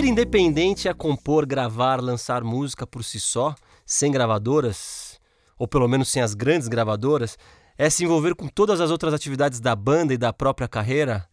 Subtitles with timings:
[0.00, 5.20] Ser independente é compor, gravar, lançar música por si só, sem gravadoras,
[5.58, 7.36] ou pelo menos sem as grandes gravadoras,
[7.76, 11.28] é se envolver com todas as outras atividades da banda e da própria carreira?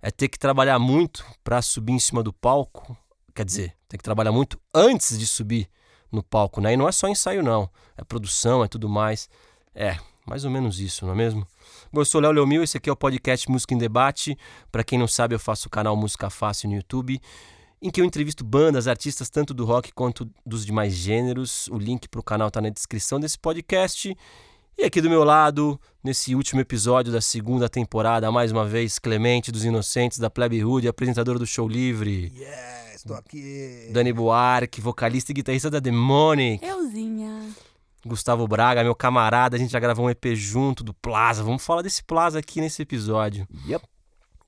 [0.00, 2.96] É ter que trabalhar muito para subir em cima do palco?
[3.34, 5.68] Quer dizer, tem que trabalhar muito antes de subir
[6.12, 6.74] no palco, né?
[6.74, 7.68] E não é só ensaio, não.
[7.96, 9.28] É produção, é tudo mais.
[9.74, 11.44] É, mais ou menos isso, não é mesmo?
[11.92, 14.38] Bom, eu sou Léo Leomil, esse aqui é o podcast Música em Debate.
[14.70, 17.20] Para quem não sabe, eu faço o canal Música Fácil no YouTube,
[17.82, 21.66] em que eu entrevisto bandas, artistas tanto do rock quanto dos demais gêneros.
[21.68, 24.16] O link para o canal está na descrição desse podcast.
[24.78, 29.50] E aqui do meu lado, nesse último episódio da segunda temporada, mais uma vez, Clemente
[29.50, 32.32] dos Inocentes, da Plebe Hood, apresentador do Show Livre.
[32.34, 33.90] Yeah, estou aqui.
[33.92, 36.64] Dani Buarque, vocalista e guitarrista da Demonic.
[36.64, 37.50] Euzinha.
[38.06, 41.42] Gustavo Braga, meu camarada, a gente já gravou um EP junto do Plaza.
[41.42, 43.46] Vamos falar desse Plaza aqui nesse episódio.
[43.66, 43.91] Yep.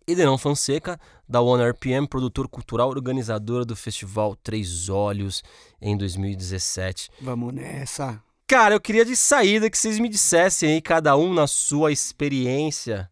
[0.06, 5.42] E Denão Fonseca, da One RPM, produtor cultural, organizador do festival Três Olhos
[5.80, 7.10] em 2017.
[7.22, 8.22] Vamos nessa.
[8.46, 13.10] Cara, eu queria de saída que vocês me dissessem aí, cada um na sua experiência,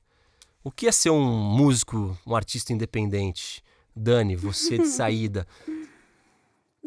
[0.63, 3.65] o que é ser um músico, um artista independente?
[3.97, 5.47] Dani, você de saída.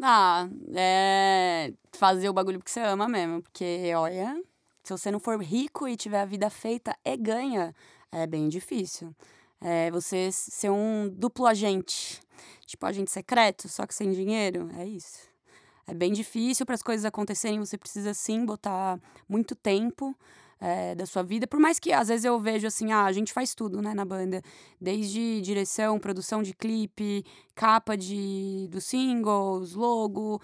[0.02, 3.40] Ah, é fazer o bagulho porque você ama mesmo.
[3.40, 4.38] Porque, olha,
[4.84, 7.74] se você não for rico e tiver a vida feita e ganha,
[8.12, 9.14] é bem difícil.
[9.60, 12.20] É você ser um duplo agente.
[12.66, 14.68] Tipo, agente secreto, só que sem dinheiro.
[14.76, 15.28] É isso.
[15.86, 17.60] É bem difícil para as coisas acontecerem.
[17.60, 20.16] Você precisa, sim, botar muito tempo
[20.60, 21.46] é, da sua vida.
[21.46, 24.04] Por mais que às vezes eu vejo assim, ah, a gente faz tudo, né, na
[24.04, 24.42] banda.
[24.80, 30.40] Desde direção, produção de clipe, capa de, dos singles, logo,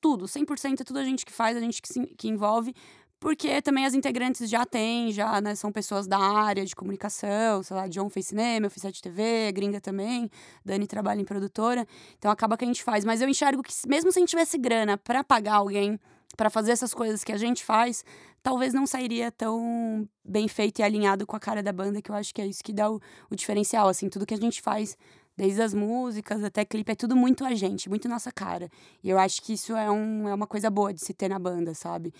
[0.00, 0.26] tudo.
[0.26, 2.74] 100% é tudo a gente que faz, a gente que, se, que envolve.
[3.20, 5.54] Porque também as integrantes já têm, já, né?
[5.54, 9.80] São pessoas da área de comunicação, sei lá, John fez cinema, eu fiz TV, gringa
[9.80, 10.30] também,
[10.64, 11.86] Dani trabalha em produtora.
[12.16, 13.04] Então acaba que a gente faz.
[13.04, 15.98] Mas eu enxergo que mesmo se a gente tivesse grana para pagar alguém
[16.36, 18.04] para fazer essas coisas que a gente faz,
[18.42, 22.14] talvez não sairia tão bem feito e alinhado com a cara da banda, que eu
[22.14, 24.96] acho que é isso que dá o, o diferencial, assim, tudo que a gente faz,
[25.36, 28.68] desde as músicas até clipe, é tudo muito a gente, muito nossa cara.
[29.02, 31.38] E eu acho que isso é, um, é uma coisa boa de se ter na
[31.38, 32.12] banda, sabe?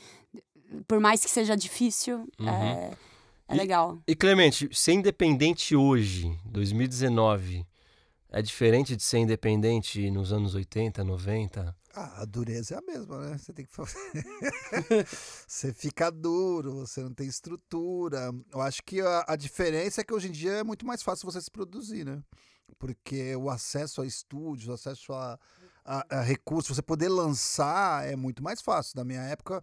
[0.86, 2.48] Por mais que seja difícil, uhum.
[2.48, 2.92] é,
[3.48, 3.98] é e, legal.
[4.06, 7.66] E Clemente, ser independente hoje, 2019,
[8.30, 11.74] é diferente de ser independente nos anos 80, 90?
[11.94, 13.38] Ah, a dureza é a mesma, né?
[13.38, 13.96] Você tem que fazer.
[15.48, 18.30] você fica duro, você não tem estrutura.
[18.52, 21.30] Eu acho que a, a, diferença é que hoje em dia é muito mais fácil
[21.30, 22.22] você se produzir, né?
[22.78, 25.38] Porque o acesso a estúdios, o acesso a,
[25.84, 28.92] a, a recursos, você poder lançar é muito mais fácil.
[28.96, 29.60] Na minha época,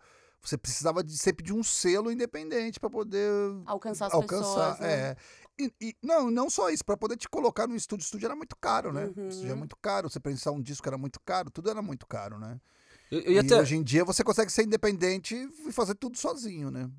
[0.50, 3.30] você precisava de, sempre de um selo independente para poder
[3.66, 4.80] alcançar as alcançar, pessoas.
[4.80, 4.94] Né?
[4.94, 5.16] É.
[5.58, 8.56] E, e, não, não só isso, para poder te colocar no estúdio, estúdio era muito
[8.58, 9.10] caro, né?
[9.16, 9.26] Uhum.
[9.26, 12.06] O estúdio é muito caro, você pensar um disco era muito caro, tudo era muito
[12.06, 12.60] caro, né?
[13.10, 13.60] Eu, eu e até...
[13.60, 15.36] hoje em dia você consegue ser independente
[15.66, 16.90] e fazer tudo sozinho, né?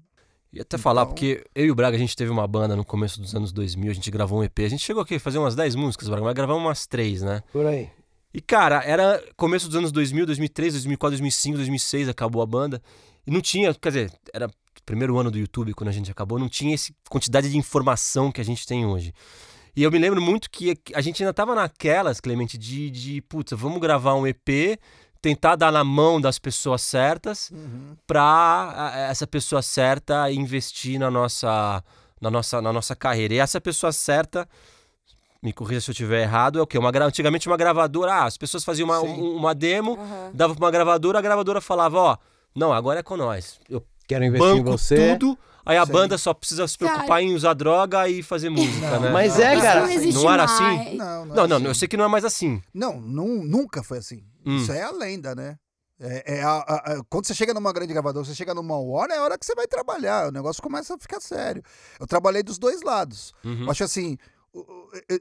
[0.53, 0.79] E até então...
[0.79, 3.53] falar, porque eu e o Braga, a gente teve uma banda no começo dos anos
[3.53, 6.09] 2000, a gente gravou um EP, a gente chegou aqui a fazer umas 10 músicas,
[6.09, 7.43] Braga, mas gravamos umas 3, né?
[7.53, 7.91] Por aí.
[8.33, 12.83] E cara, era começo dos anos 2000, 2003, 2004, 2005, 2006, acabou a banda.
[13.27, 14.49] E não tinha, quer dizer, era
[14.85, 18.41] primeiro ano do YouTube, quando a gente acabou, não tinha essa quantidade de informação que
[18.41, 19.13] a gente tem hoje.
[19.75, 23.53] E eu me lembro muito que a gente ainda tava naquelas, Clemente, de, de putz,
[23.53, 24.79] vamos gravar um EP,
[25.21, 27.97] tentar dar na mão das pessoas certas uhum.
[28.07, 31.83] pra essa pessoa certa investir na nossa,
[32.21, 33.35] na nossa, na nossa carreira.
[33.35, 34.49] E essa pessoa certa
[35.43, 36.79] me corrija se eu estiver errado, é o quê?
[36.79, 40.31] Uma, antigamente uma gravadora, ah, as pessoas faziam uma, um, uma demo, uhum.
[40.33, 42.17] dava pra uma gravadora, a gravadora falava, ó,
[42.57, 43.61] não, agora é com nós.
[43.69, 45.17] Eu Quero investir banco em você.
[45.17, 45.93] tudo, aí a Sim.
[45.93, 49.11] banda só precisa se preocupar cara, em usar droga e fazer música, não, né?
[49.11, 49.87] Mas é, cara.
[49.87, 50.97] Não, não era assim?
[50.97, 51.67] Não, não, não, não, assim.
[51.67, 52.63] eu sei que não é mais assim.
[52.73, 54.25] Não, não nunca foi assim.
[54.45, 54.59] Hum.
[54.59, 55.57] Isso é a lenda, né?
[55.99, 59.17] É, é a, a, a, quando você chega numa grande gravadora, você chega numa Warner,
[59.17, 60.29] é a hora que você vai trabalhar.
[60.29, 61.63] O negócio começa a ficar sério.
[61.99, 63.35] Eu trabalhei dos dois lados.
[63.43, 63.65] Uhum.
[63.65, 64.19] Eu acho assim,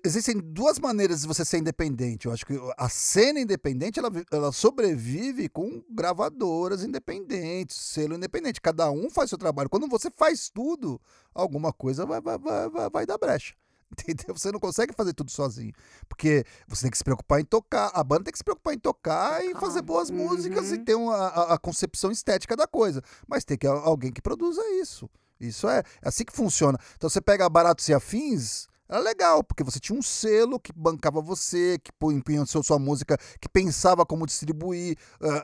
[0.04, 2.26] existem duas maneiras de você ser independente.
[2.26, 8.62] Eu acho que a cena independente ela, ela sobrevive com gravadoras independentes, selo independente.
[8.62, 9.70] Cada um faz seu trabalho.
[9.70, 11.00] Quando você faz tudo,
[11.34, 13.54] alguma coisa vai, vai, vai, vai dar brecha.
[13.92, 14.36] Entendeu?
[14.36, 15.74] Você não consegue fazer tudo sozinho.
[16.08, 18.80] Porque você tem que se preocupar em tocar, a banda tem que se preocupar em
[18.80, 20.18] tocar e fazer boas uhum.
[20.18, 23.02] músicas e ter uma, a, a, concepção estética da coisa.
[23.28, 25.10] Mas tem que alguém que produza isso.
[25.40, 26.80] Isso é, é assim que funciona.
[26.96, 31.20] Então você pega Baratos e Afins, era legal, porque você tinha um selo que bancava
[31.22, 34.96] você, que punha sua música, que pensava como distribuir.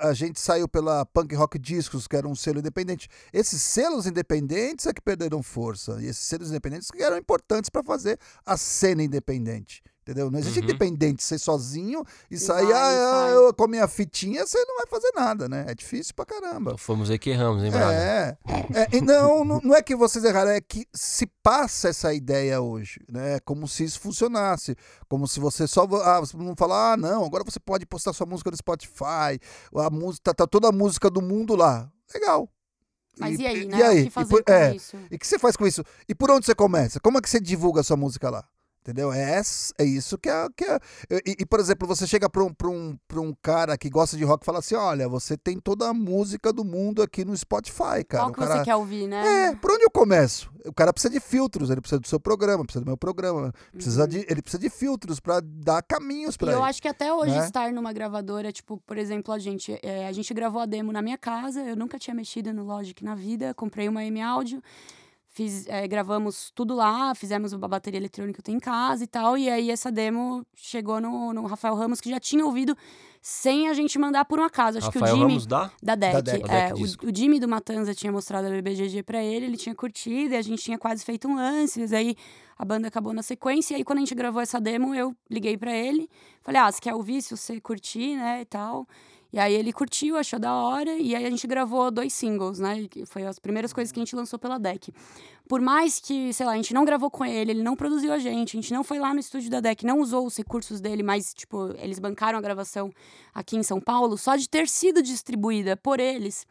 [0.02, 3.10] A gente saiu pela Punk Rock Discos, que era um selo independente.
[3.34, 6.02] Esses selos independentes é que perderam força.
[6.02, 9.82] E esses selos independentes que eram importantes para fazer a cena independente.
[10.12, 10.30] Entendeu?
[10.30, 10.66] Não existe Uhum.
[10.66, 13.34] independente, ser sozinho e E sair vai, ah, sai.
[13.36, 15.64] eu, com a minha fitinha, você não vai fazer nada, né?
[15.70, 16.72] É difícil pra caramba.
[16.72, 17.94] Então fomos aí que erramos, hein, Braga?
[17.94, 18.38] É,
[18.74, 22.60] é, e não, não, não é que vocês erraram, é que se passa essa ideia
[22.62, 23.40] hoje, né?
[23.46, 24.76] Como se isso funcionasse,
[25.08, 28.26] como se você só ah, você não falar, ah, não, agora você pode postar sua
[28.28, 29.40] música no Spotify,
[29.76, 32.50] a música tá, tá toda a música do mundo lá, legal.
[33.20, 33.78] Mas e, aí, né?
[33.78, 34.00] E aí?
[34.00, 34.98] O que E fazer por- com é, isso?
[35.12, 35.84] e o que você faz com isso?
[36.08, 37.00] E por onde você começa?
[37.00, 38.44] Como é que você divulga a sua música lá?
[38.84, 39.14] Entendeu?
[39.14, 39.40] É,
[39.78, 40.48] é isso que é.
[40.58, 40.80] Que é
[41.24, 44.18] e, e, por exemplo, você chega pra um, pra, um, pra um cara que gosta
[44.18, 47.38] de rock e fala assim: olha, você tem toda a música do mundo aqui no
[47.38, 48.24] Spotify, cara.
[48.24, 49.50] Qual que cara- você quer ouvir, né?
[49.50, 50.52] É, por onde eu começo?
[50.66, 54.08] O cara precisa de filtros, ele precisa do seu programa, precisa do meu programa, precisa
[54.08, 56.36] de, ele precisa de filtros pra dar caminhos Uhum.
[56.36, 56.70] E pra eu ele.
[56.70, 57.46] acho que até hoje né?
[57.46, 61.02] estar numa gravadora, tipo, por exemplo, a gente, é, a gente gravou a demo na
[61.02, 64.62] minha casa, eu nunca tinha mexido no Logic na vida, comprei uma M Audio,
[65.32, 69.08] fiz, é, gravamos tudo lá, fizemos uma bateria eletrônica que eu tenho em casa e
[69.08, 72.76] tal, e aí essa demo chegou no, no Rafael Ramos, que já tinha ouvido
[73.22, 74.78] sem a gente mandar por um acaso.
[74.78, 75.30] Acho Rafael que o Jimmy...
[75.30, 75.72] Ramos dá?
[75.82, 76.22] Da DEC.
[76.22, 76.48] DEC.
[76.48, 79.58] Da é, DEC o- o, Jimmy do Matanza tinha mostrado a BBGG pra ele, ele
[79.58, 82.16] tinha curtido, e a gente tinha quase feito um lance, mas aí
[82.58, 85.58] a banda acabou na sequência, e aí quando a gente gravou essa demo, eu liguei
[85.58, 86.10] pra ele,
[86.42, 88.88] falei, ah, você quer ouvir, se você curtir, né, e tal.
[89.34, 92.86] E aí ele curtiu, achou da hora, e aí a gente gravou dois singles, né,
[92.90, 94.94] que foi as primeiras coisas que a gente lançou pela DEC.
[95.48, 98.20] Por mais que, sei lá, a gente não gravou com ele, ele não produziu a
[98.20, 101.02] gente, a gente não foi lá no estúdio da DEC, não usou os recursos dele,
[101.02, 102.92] mas, tipo, eles bancaram a gravação
[103.34, 106.46] aqui em São Paulo, só de ter sido distribuída por eles,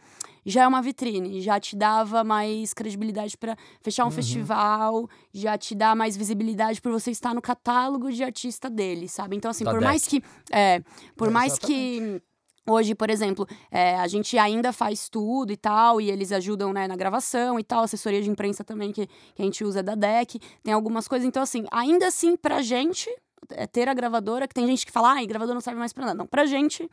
[0.45, 4.13] já é uma vitrine, já te dava mais credibilidade para fechar um Uhum.
[4.13, 9.37] festival, já te dá mais visibilidade por você estar no catálogo de artista dele, sabe?
[9.37, 9.87] Então, assim, Da por DEC.
[9.89, 10.23] mais que.
[10.51, 10.83] É,
[11.17, 12.23] por É, mais que.
[12.69, 16.87] Hoje, por exemplo, é, a gente ainda faz tudo e tal, e eles ajudam né,
[16.87, 19.95] na gravação e tal, assessoria de imprensa também que, que a gente usa é da
[19.95, 21.27] DEC, tem algumas coisas.
[21.27, 23.09] Então, assim, ainda assim, pra gente,
[23.51, 26.05] é, ter a gravadora, que tem gente que fala, ai, gravador não serve mais pra
[26.05, 26.19] nada.
[26.19, 26.89] Não, pra gente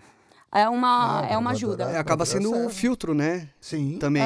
[0.54, 1.84] é uma, Ah, é uma gravadora ajuda.
[1.84, 3.50] é- acaba Gravadora sendo um filtro, né?
[3.60, 3.98] Sim.
[4.00, 4.24] Também.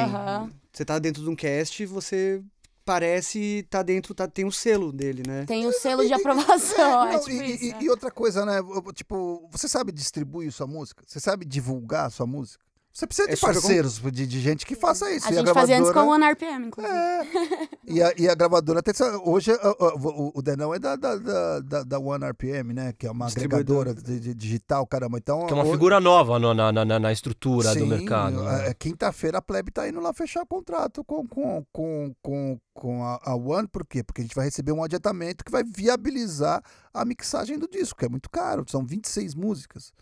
[0.72, 2.40] Você tá dentro de um cast, você
[2.84, 5.44] parece tá dentro, tá, tem o selo dele, né?
[5.46, 7.64] Tem o selo de aprovação, é, Não, tipo e, isso.
[7.80, 8.58] e- e outra coisa, né?
[8.94, 11.02] Tipo, você sabe distribuir sua música?
[11.06, 12.64] Você sabe divulgar sua música?
[12.92, 15.26] Você precisa de É parceiros, de, de gente que faça isso.
[15.26, 16.94] A E gente fazia antes com o gravadora- One RPM, inclusive.
[16.94, 17.68] É.
[17.86, 20.94] E a, e a gravadora tem essa- Hoje a- a- o, o Denão é da,
[20.96, 22.92] da, da, da- da One RPM, né?
[22.92, 25.16] Que é uma agregadora de, de digital, caramba.
[25.16, 28.42] Então, Que é uma hoje- figura nova no- na, na, na- estrutura do Sim, mercado.
[28.44, 28.68] né?
[28.68, 33.18] é, Quinta-feira a Plebe tá indo lá fechar contrato com, com, com, com, com a,
[33.24, 34.02] a One, por quê?
[34.04, 36.62] Porque a gente vai receber um adiantamento que vai viabilizar
[36.92, 39.92] a mixagem do disco, que é muito caro, são 26 músicas.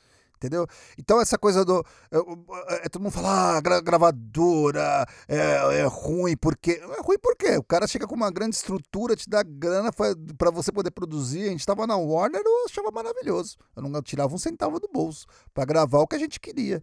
[0.43, 0.67] Entendeu?
[0.97, 1.85] Então, essa coisa do.
[2.11, 2.45] é, o-
[2.83, 6.81] é, todo mundo fala, ah, gra- gravadora é, é ruim, porque.
[6.83, 7.59] É ruim por quê?
[7.59, 11.43] O cara chega com uma grande estrutura, te dá grana pra você poder produzir.
[11.45, 13.59] A gente tava na Warner, eu achava maravilhoso.
[13.77, 16.83] Eu não tirava um centavo do bolso pra gravar o que a gente queria.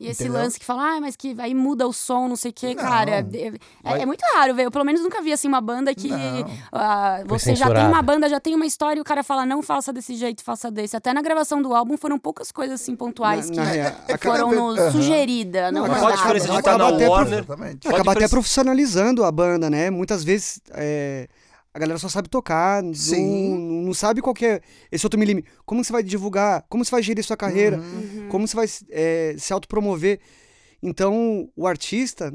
[0.00, 0.42] E esse Entendeu?
[0.42, 2.82] lance que fala, ah, mas que aí muda o som, não sei o quê, Não.
[2.82, 3.10] cara.
[3.12, 3.52] É, é-
[3.84, 4.66] Vai- é muito raro, velho.
[4.66, 8.28] Eu pelo menos nunca vi assim uma banda que Foi você já tem uma banda,
[8.28, 10.96] já tem uma história e o cara fala, não faça desse jeito, faça desse.
[10.96, 14.50] Até na gravação do álbum foram poucas coisas assim pontuais Na- que na acaba- foram
[14.52, 14.90] nos Aham.
[14.92, 16.16] sugerida, não, Não, mandada.
[16.16, 17.44] diferença de pro- Warner?
[17.44, 19.90] Pode Acaba até profissionalizando a banda, né?
[19.90, 21.28] Muitas vezes é,
[21.74, 23.50] a galera só sabe tocar, não- Sim.
[23.58, 24.60] Não, não sabe qual que é
[24.90, 25.50] esse outro milímetro.
[25.64, 26.64] Como você vai divulgar?
[26.68, 27.78] Como você vai gerir sua carreira?
[27.78, 28.28] Uhum.
[28.28, 30.20] Como você vai é, se autopromover?
[30.82, 32.32] Então, o artista,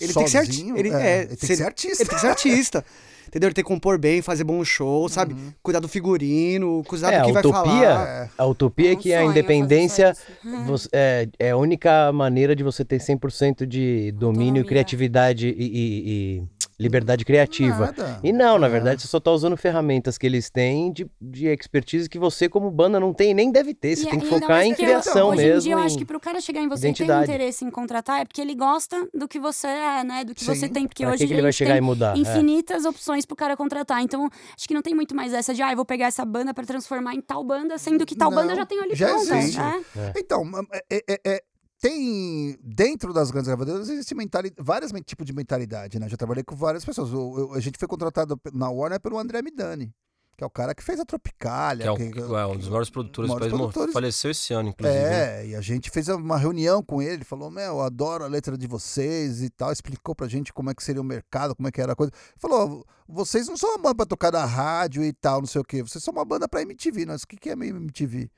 [0.00, 2.02] ele tem que ser arti- Sozinho, ele, é, é, ele tem que se- ser artista.
[2.02, 2.84] Ele tem que ser artista.
[3.28, 3.48] Entendeu?
[3.48, 5.32] Ele tem que compor bem, fazer bom show, sabe?
[5.32, 5.52] Uhum.
[5.62, 8.08] Cuidar do figurino, cuidar É, do que a vai utopia, falar.
[8.08, 8.30] É.
[8.36, 10.64] a utopia É é um que a sonho independência só isso.
[10.66, 14.64] você- é, é a única maneira de você ter 100% de domínio, Autonomia.
[14.64, 16.02] criatividade e, e-
[16.40, 16.42] e
[16.78, 17.86] liberdade criativa.
[17.86, 18.20] Nada.
[18.22, 18.70] E não, na É.
[18.70, 22.70] verdade, você só tá usando ferramentas que eles têm de, de expertise que você, como
[22.70, 23.96] banda, não tem e nem deve ter.
[23.96, 25.58] Você E- tem que focar em criação hoje mesmo.
[25.58, 27.70] em dia eu acho que pro cara chegar em você e ter um interesse em
[27.70, 30.24] contratar é porque ele gosta do que você é, né?
[30.24, 30.54] Do que Sim.
[30.54, 30.86] você tem.
[30.86, 32.16] Porque Pra hoje que, ele vai chegar tem e mudar?
[32.16, 32.18] É.
[32.20, 34.02] infinitas opções pro cara contratar.
[34.02, 36.52] Então, acho que não tem muito mais essa de, ah, eu vou pegar essa banda
[36.52, 39.36] pra transformar em tal banda, sendo que tal Não, banda já tem ali já pronta.
[39.38, 39.58] existe.
[39.58, 39.84] né?
[40.16, 40.44] Então,
[40.90, 41.42] é- é- é-
[41.82, 46.08] tem dentro das grandes gravadoras existe mentali- vários tipos de mentalidade, né?
[46.08, 47.10] Já trabalhei com várias pessoas.
[47.12, 49.92] Eu- eu- a gente foi contratado na Warner pelo André Midani,
[50.38, 51.82] que é o cara que fez a Tropicália.
[51.82, 53.52] Que é, o- que- é um dos maiores produtores do país.
[53.52, 53.92] Produtores.
[53.92, 54.96] Faleceu esse ano, inclusive.
[54.96, 58.28] É, e a gente fez uma reunião com ele, ele falou, meu, eu adoro a
[58.28, 61.66] letra de vocês e tal, explicou pra gente como é que seria o mercado, como
[61.66, 62.12] é que era a coisa.
[62.38, 65.64] Falou, vocês não são uma banda pra tocar na rádio e tal, não sei o
[65.64, 67.06] quê, vocês são uma banda pra MTV.
[67.06, 68.30] Nós, o que que é MTV?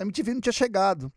[0.00, 1.12] a MTV não tinha chegado.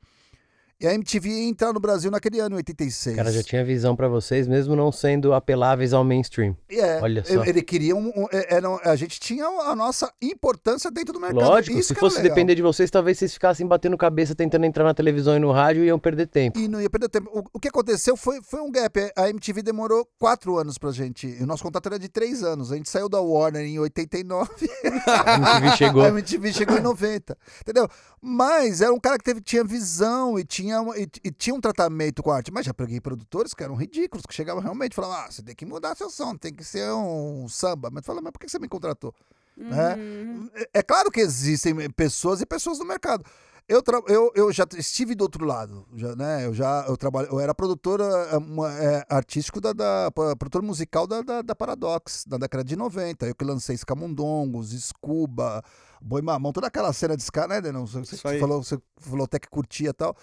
[0.81, 3.13] E a MTV ia entrar no Brasil naquele ano, em 86.
[3.13, 6.55] O cara já tinha visão pra vocês, mesmo não sendo apeláveis ao mainstream.
[6.71, 7.43] É, Olha só.
[7.43, 8.07] Ele queria um.
[8.15, 11.41] um- é- era, a gente tinha a nossa importância dentro do mercado.
[11.43, 12.29] Lógico, Isso se fosse legal.
[12.33, 15.83] depender de vocês, talvez vocês ficassem batendo cabeça tentando entrar na televisão e no rádio
[15.83, 16.57] e iam perder tempo.
[16.57, 17.29] E não ia perder tempo.
[17.33, 18.98] O, o que aconteceu foi, foi um gap.
[19.17, 21.27] A MTV demorou quatro anos pra gente.
[21.41, 22.71] O nosso contrato era de três anos.
[22.71, 24.50] A gente saiu da Warner em 89.
[25.05, 26.03] A MTV chegou.
[26.03, 27.38] A MTV chegou em 90.
[27.63, 27.86] Entendeu?
[28.21, 31.61] Mas era um cara que teve, tinha visão e tinha, uma- e, e tinha um
[31.61, 32.51] tratamento com a arte.
[32.51, 35.55] Mas já peguei produtores que eram ridículos, que chegavam realmente e falavam: ah, você tem
[35.55, 37.89] que mudar seu som, tem que ser um samba.
[37.91, 39.13] Mas fala, mas por que você me contratou?
[39.57, 39.95] né?
[39.95, 40.49] Uhum.
[40.53, 43.23] É- É claro que existem pessoas e pessoas no mercado.
[43.67, 46.43] Eu, tra- eu, eu já estive do outro lado, já, né?
[46.43, 51.05] Eu já eu trabalho, eu era produtor é, uma- é, artístico da, da produtor musical
[51.05, 53.27] da, da, da Paradox na década de 90.
[53.27, 55.61] Eu que lancei Escamundongos, Scuba,
[56.01, 57.85] Boi Mamão, toda aquela cena de ska, né, Denão?
[57.85, 60.15] Você, você falou, você falou até que curtia e tal.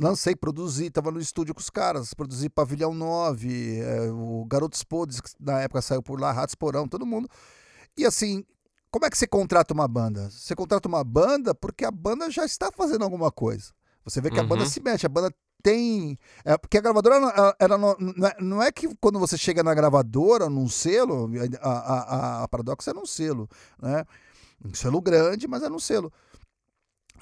[0.00, 5.20] Lancei, produzi, tava no estúdio com os caras, produzi Pavilhão 9, é, o Garotos Podres,
[5.20, 7.28] que na época saiu por lá, Ratos Porão, todo mundo.
[7.96, 8.44] E assim,
[8.90, 10.28] como é que você contrata uma banda?
[10.30, 13.72] Você contrata uma banda porque a banda já está fazendo alguma coisa.
[14.04, 14.48] Você vê que a Uhum.
[14.48, 15.32] banda se mexe, a banda
[15.62, 16.18] tem.
[16.44, 19.38] É, porque a gravadora não- ela- ela não, não é- não é que quando você
[19.38, 21.30] chega na gravadora, num selo,
[21.62, 22.00] a, a,
[22.40, 23.48] a- a Paradox era um selo,
[23.80, 24.04] né?
[24.64, 26.12] Um selo grande, mas era um selo.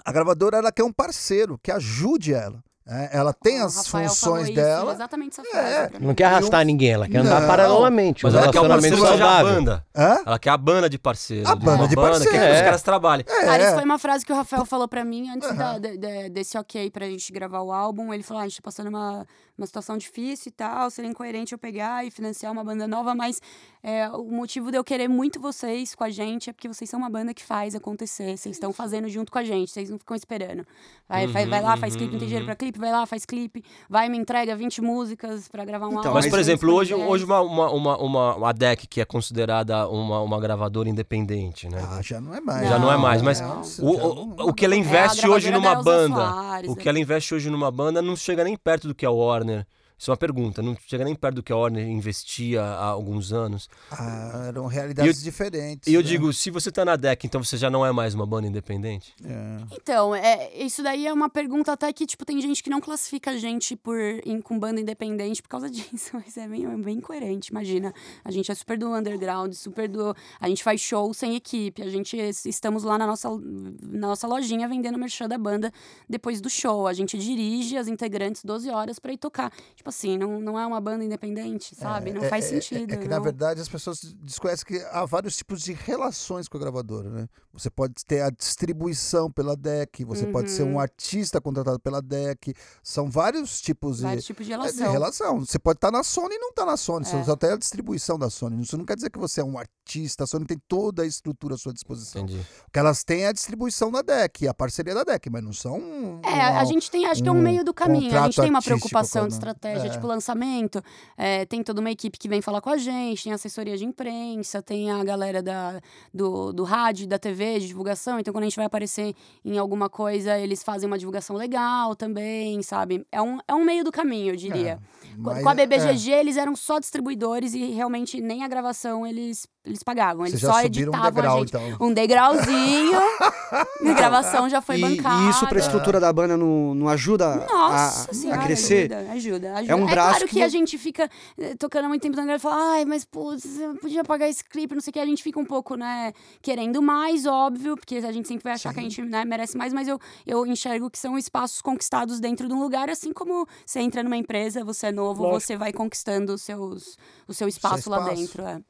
[0.04, 2.62] A gravadora ela quer um parceiro que ajude ela.
[2.86, 3.08] Né?
[3.12, 4.92] Ela tem O as Rafael falou funções isso, dela.
[4.92, 5.60] Exatamente essa É.
[5.88, 6.00] frase.
[6.00, 6.06] mim.
[6.06, 7.48] Não quer arrastar ninguém, ela quer andar Não.
[7.48, 8.24] paralelamente.
[8.24, 9.54] Mas um ela quer um relacionamento parceiro seja a saudável.
[9.62, 9.86] banda.
[9.96, 10.22] Hã?
[10.26, 11.48] Ela quer a banda de parceiro.
[11.48, 12.32] A banda de banda parceiro.
[12.32, 12.64] quer que os É.
[12.64, 13.24] caras trabalhem.
[13.24, 13.74] Cara, isso É.
[13.74, 15.56] foi uma frase que o Rafael falou pra mim antes Aham.
[15.56, 18.12] da- de- de- desse ok pra gente gravar o álbum.
[18.12, 21.52] Ele falou: ah, a gente tá passando uma, uma situação difícil e tal, seria incoerente
[21.52, 23.40] eu pegar e financiar uma banda nova, mas
[23.82, 26.98] é, o motivo de eu querer muito vocês com a gente é porque vocês são
[26.98, 28.36] uma banda que faz acontecer.
[28.36, 30.66] Vocês estão fazendo junto com a gente, vocês não ficam esperando.
[31.08, 33.62] Vai, vai, vai lá, faz clipe, não tem dinheiro pra clipe, vai lá, faz clipe,
[33.88, 36.14] vai, me entrega 20 músicas pra gravar um Então, álbum.
[36.14, 37.12] Mas, por exemplo, hoje, disponibilidade.
[37.12, 41.82] hoje uma, uma, uma, uma, uma DEC que é considerada uma, uma gravadora independente, né?
[41.90, 42.68] Ah, já não é mais.
[42.68, 45.26] Já não é mais, mas Não, o, já o, não- o que ela É, investe
[45.28, 46.82] hoje gravadora numa banda, Soares, o né?
[46.82, 49.66] que ela investe hoje numa banda não chega nem perto do que a Warner.
[50.02, 53.32] Isso é uma pergunta, não chega nem perto do que a Warner investia há alguns
[53.32, 53.70] anos.
[53.88, 55.86] Ah, eram realidades diferentes.
[55.86, 56.08] E eu né?
[56.08, 59.14] digo, se você tá na DEC, então você já não é mais uma banda independente?
[59.24, 59.58] É.
[59.70, 63.30] Então, é, isso daí é uma pergunta até que, tipo, tem gente que não classifica
[63.30, 66.96] a gente por em, com banda independente por causa disso, mas é bem, é bem
[66.96, 67.94] incoerente, imagina.
[68.24, 70.16] A gente é super do underground, super do...
[70.40, 74.26] A gente faz show sem equipe, a gente es- estamos lá na nossa, na nossa
[74.26, 75.72] lojinha vendendo merchan da banda
[76.08, 76.88] depois do show.
[76.88, 79.52] A gente dirige as integrantes 12 horas pra ir tocar.
[79.76, 82.12] Tipo assim, não, não é uma banda independente, sabe?
[82.12, 82.92] não É- faz é- é- sentido.
[82.92, 83.22] É, que, na não.
[83.22, 87.28] verdade, as pessoas desconhecem que há vários tipos de relações com a gravadora, né?
[87.52, 90.74] Você pode ter a distribuição pela DEC, você pode ser Uhum.
[90.74, 92.54] um artista contratado pela DEC.
[92.82, 94.92] São vários tipos de, Vários tipos de é, de relação.
[94.92, 95.40] relação.
[95.40, 97.04] Você pode estar na Sony e não estar na Sony.
[97.04, 97.24] Você É.
[97.24, 98.62] só tem a distribuição da Sony.
[98.62, 100.24] Isso não quer dizer que você é um artista.
[100.24, 102.22] A Sony tem toda a estrutura à sua disposição.
[102.22, 102.40] Entendi.
[102.66, 105.52] O que elas têm é a distribuição da DEC, a parceria da DEC, mas não
[105.52, 105.78] são.
[105.78, 108.16] um- É, a gente tem, acho que é um um meio do caminho.
[108.16, 109.40] A gente tem uma preocupação de como-
[109.86, 109.90] é.
[109.90, 110.82] tipo lançamento.
[111.16, 114.62] é, tem toda uma equipe que vem falar com a gente, tem assessoria de imprensa,
[114.62, 115.80] tem a galera da,
[116.12, 118.18] do, do rádio, da TV, de divulgação.
[118.18, 122.62] Então, quando a gente vai aparecer em alguma coisa, eles fazem uma divulgação legal também,
[122.62, 123.06] sabe?
[123.10, 124.76] É um, é um meio do caminho, eu diria.
[124.76, 125.54] Com- mas- com a é.
[125.54, 130.26] BBGG, eles eram só distribuidores e realmente nem a gravação eles, eles pagavam.
[130.26, 131.48] Eles Vocês já só subiram um editavam degrau, a gente.
[131.48, 131.86] então.
[131.86, 132.98] Um degrauzinho.
[133.90, 135.22] a gravação já foi e, bancada.
[135.24, 138.92] e isso pra estrutura da banda não, não ajuda a- Nossa a, senhora, crescer?
[138.92, 139.72] Ajuda, ajuda, ajuda.
[139.72, 142.38] É um braço claro que, que a gente fica eh, tocando muito tempo na galera
[142.38, 145.00] e fala, ai, mas putz, eu podia pagar esse clipe, não sei o que.
[145.00, 148.72] A gente fica um pouco, né, querendo mais, óbvio, porque a gente sempre vai achar
[148.72, 152.48] que a gente né, merece mais, mas eu, eu enxergo que são espaços conquistados dentro
[152.48, 155.40] de um lugar, assim como você entra numa empresa, você é novo, Lógico.
[155.40, 158.16] você vai conquistando os seus, o seu espaço, lá espaço.
[158.16, 158.42] dentro.
[158.44, 158.60] É.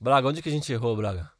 [0.00, 1.30] Braga, onde que a gente errou, Braga?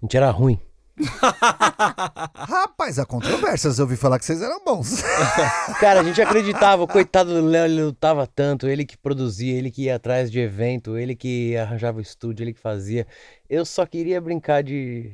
[0.00, 0.58] A gente era ruim.
[2.34, 3.78] Rapaz, há controvérsias.
[3.78, 5.02] Eu ouvi falar que vocês eram bons.
[5.80, 9.70] Cara, a gente acreditava, o coitado do Léo, ele lutava tanto, ele que produzia, ele
[9.70, 13.06] que ia atrás de evento, ele que arranjava o estúdio, ele que fazia.
[13.48, 15.12] Eu só queria brincar de.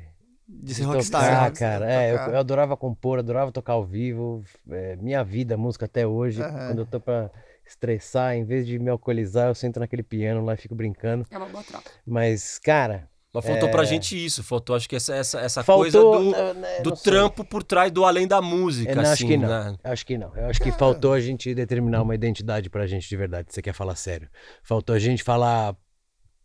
[0.49, 1.23] De ser de rockstar.
[1.23, 1.93] tocar, de cara.
[1.93, 2.31] É, eu, tocar.
[2.33, 4.45] eu adorava compor, adorava tocar ao vivo.
[4.71, 6.41] É, minha vida, música até hoje.
[6.41, 6.69] Aham.
[6.69, 7.31] Quando eu tô pra
[7.67, 11.25] estressar, em vez de me alcoolizar, eu sento naquele piano lá e fico brincando.
[11.31, 11.91] É uma boa troca.
[12.07, 13.73] Mas, cara, Mas faltou É.
[13.73, 16.33] pra gente isso, faltou acho que essa, essa, essa coisa faltou.
[16.33, 19.49] do, né, do trampo por trás do além da música, não, assim, acho que não.
[19.49, 19.77] né?
[19.85, 20.37] Acho que não.
[20.37, 23.63] Eu acho que faltou a gente determinar uma identidade pra gente de verdade, se você
[23.63, 24.29] quer falar sério.
[24.63, 25.77] Faltou a gente falar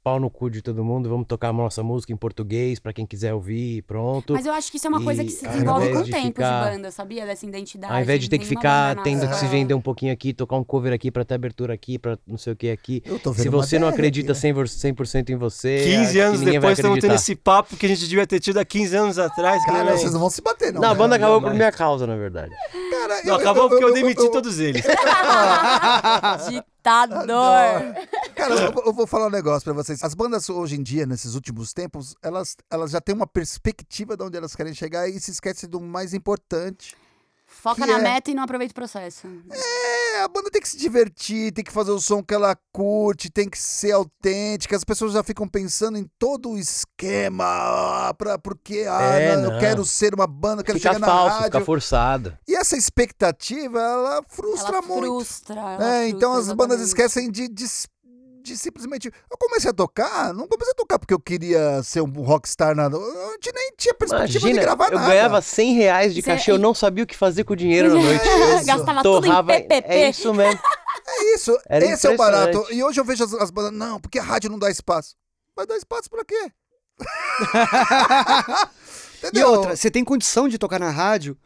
[0.04, 3.06] pau no cu de todo mundo, vamos tocar a nossa música em português pra quem
[3.06, 4.34] quiser ouvir, e pronto.
[4.34, 6.12] Mas eu acho que isso é uma coisa E que se desenvolve com o de
[6.12, 7.24] tempo ficar- de banda, sabia?
[7.26, 7.94] Dessa identidade.
[7.94, 10.64] Ao invés de ter que ficar tendo que se vender um pouquinho aqui, tocar um
[10.64, 13.04] cover aqui pra ter abertura aqui, pra não sei o que aqui.
[13.06, 14.54] Eu tô vendo Se você não acredita aqui, né?
[14.54, 17.90] 100%, 100% em você, acho 15 que anos depois estamos tendo esse papo que a
[17.90, 19.64] gente devia ter tido há 15 anos atrás.
[19.66, 20.82] Cara, nem- vocês não vão se bater, não.
[20.82, 20.98] Não, a né?
[20.98, 21.58] banda acabou por jamais.
[21.60, 22.52] minha causa, na verdade.
[22.90, 24.84] Cara, Não, acabou porque eu demiti todos eles.
[26.50, 27.94] Ditador!
[28.36, 30.04] Cara, eu, vou- eu vou falar um negócio pra vocês.
[30.04, 34.24] As bandas hoje em dia, nesses últimos tempos, elas, elas já têm uma perspectiva de
[34.24, 36.96] onde elas querem chegar e se esquecem do mais importante.
[37.54, 39.28] Foca na é- meta e não aproveita o processo.
[39.52, 43.30] É, a banda tem que se divertir, tem que fazer o som que ela curte,
[43.30, 44.74] tem que ser autêntica.
[44.74, 49.44] As pessoas já ficam pensando em todo o esquema, ah, pra, porque ah, É, não,
[49.44, 49.60] eu não.
[49.60, 51.46] quero ser uma banda, eu quero Fica chegar falso, na rádio.
[51.52, 52.38] fica forçado.
[52.48, 55.02] E essa expectativa, ela frustra ela muito.
[55.02, 55.60] frustra.
[55.60, 56.88] ela É, então as frustra, bandas exatamente.
[57.12, 57.66] esquecem de, de,
[58.42, 59.12] de simplesmente.
[59.30, 62.98] Eu comecei a tocar, não comecei a tocar porque eu queria ser um rockstar, nada.
[62.98, 65.08] Eu nem tinha perspectiva de Imagina, gravar eu nada.
[65.10, 67.90] ganhava 100 reais de Você- cachê, eu não sabia o que fazer com o dinheiro
[67.94, 68.26] na noite.
[68.66, 69.88] Gastava tudo em Torrava, PPP.
[69.94, 70.60] é isso mesmo.
[71.08, 72.66] É isso, Era esse é o barato.
[72.72, 75.16] E hoje eu vejo as, as bandas, não, porque a rádio não dá espaço.
[75.56, 76.52] Vai dar espaço pra quê?
[79.34, 81.38] E outra, você tem condição de tocar na rádio,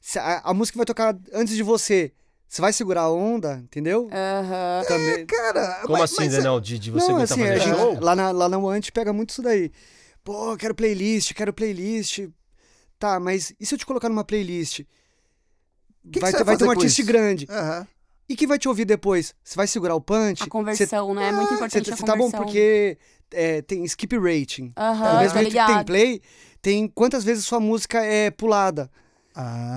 [0.00, 2.12] se a, a música vai tocar antes de você.
[2.48, 4.08] Você vai segurar a onda, entendeu?
[4.10, 4.82] Aham.
[4.88, 5.26] Também.
[5.26, 6.60] Cara, Como mas- assim, mas- Daniel?
[6.60, 7.98] De, de você Não, aguentar assim, fazer gente- show?
[8.00, 9.70] lá na, lá na One pega muito isso daí.
[10.24, 12.26] Pô, quero playlist, quero playlist.
[12.98, 14.80] Tá, mas e se eu te colocar numa playlist?
[16.10, 17.06] que vai você ter, vai vai ter um artista isso?
[17.06, 17.46] grande.
[17.50, 17.86] Aham.
[18.28, 19.34] E quem vai te ouvir depois?
[19.42, 20.42] Você vai segurar o punch?
[20.42, 21.28] A conversão, né?
[21.28, 22.98] É muito importante Você a tá bom porque
[23.30, 24.72] é, tem skip rating.
[24.76, 26.22] Aham, tô jeito que tem play,
[26.60, 28.90] tem quantas vezes sua música é pulada.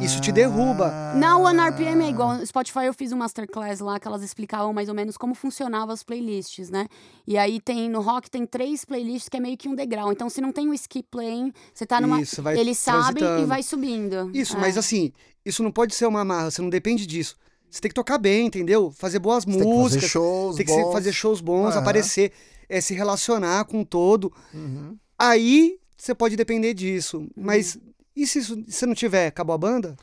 [0.01, 1.13] Isso te derruba.
[1.15, 2.35] Na One RPM é igual.
[2.37, 5.93] No Spotify eu fiz um masterclass lá que elas explicavam mais ou menos como funcionavam
[5.93, 6.87] as playlists, né?
[7.27, 10.11] E aí tem no rock tem três playlists que é meio que um degrau.
[10.11, 12.21] Então se não tem o skip playing, você tá numa.
[12.21, 14.31] Isso, vai Eles sabem e vai subindo.
[14.33, 14.59] Isso, É.
[14.59, 15.11] mas assim,
[15.45, 17.35] isso não pode ser uma amarra, você não depende disso.
[17.69, 18.91] Você tem que tocar bem, entendeu?
[18.91, 20.09] Fazer boas Você tem que fazer músicas.
[20.09, 20.91] shows tem que bons.
[20.91, 21.79] fazer shows bons, Aham.
[21.81, 22.31] aparecer,
[22.67, 24.33] é, se relacionar com o todo.
[24.53, 24.97] Uhum.
[25.17, 27.27] Aí você pode depender disso.
[27.37, 27.77] Mas
[28.15, 29.95] e se isso- se não tiver, acabou a banda?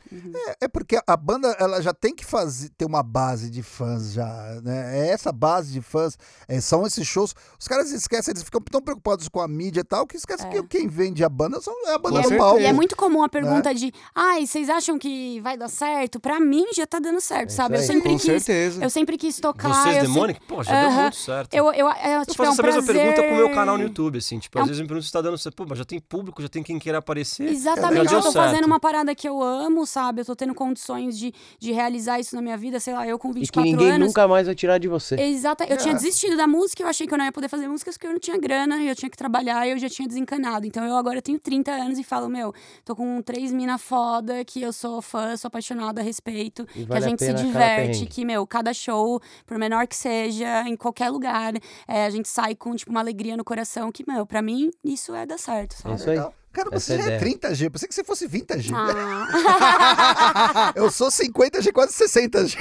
[0.49, 4.13] É, é porque a banda ela já tem que fazer, ter uma base de fãs
[4.13, 4.99] já, né?
[4.99, 6.17] É essa base de fãs,
[6.47, 7.35] é, são esses shows.
[7.59, 10.63] Os caras esquecem, eles ficam tão preocupados com a mídia e tal, que esquecem que
[10.63, 12.59] quem vende a banda são, é a banda do é, palco.
[12.59, 16.19] e é muito comum a pergunta de, ai, vocês acham que vai dar certo?
[16.19, 17.75] Pra mim já tá dando certo, sabe?
[17.77, 18.23] Eu sempre Com quis.
[18.43, 18.83] certeza.
[18.83, 19.69] Eu sempre quis tocar.
[19.83, 20.39] Vocês, eu Demônico?
[20.47, 21.01] Pô, já deu Aham.
[21.03, 21.53] muito certo.
[21.53, 22.95] Eu, eu, eu, Eu tipo, faço é um essa mesma prazer...
[22.95, 24.39] pergunta com o meu canal no YouTube, assim.
[24.39, 25.55] Tipo, É às vezes me perguntam se tá dando certo.
[25.55, 27.47] Pô, mas já tem público, já tem quem queira aparecer.
[27.49, 28.45] Exatamente, Já eu deu tô certo.
[28.45, 30.21] fazendo uma parada que eu amo, sabe?
[30.21, 33.29] Eu tô tendo condições de, de realizar isso na minha vida, sei lá, eu com
[33.29, 34.07] E que 24 ninguém anos.
[34.07, 35.15] nunca mais vai tirar de você.
[35.15, 35.77] Exata, eu É.
[35.77, 38.11] tinha desistido da música, eu achei que eu não ia poder fazer músicas porque eu
[38.11, 40.65] não tinha grana, e eu tinha que trabalhar e eu já tinha desencanado.
[40.65, 42.53] Então eu agora tenho 30 anos e falo, meu,
[42.85, 46.85] tô com três mina foda, que eu sou fã, sou apaixonada a respeito, E que
[46.85, 49.95] vale a a gente se pena cada diverte, que, meu, cada show, por menor que
[49.95, 51.53] seja, em qualquer lugar,
[51.87, 55.13] é, a gente sai com, tipo, uma alegria no coração, que, meu, pra mim, isso
[55.15, 55.95] é dar certo, É sabe?
[55.95, 56.19] isso aí.
[56.63, 57.35] Cara, Essa você é já é ideia.
[57.37, 58.71] 30G, pensei que você fosse 20G.
[58.75, 60.73] Ah.
[60.75, 62.57] Eu sou 50G, quase 60G.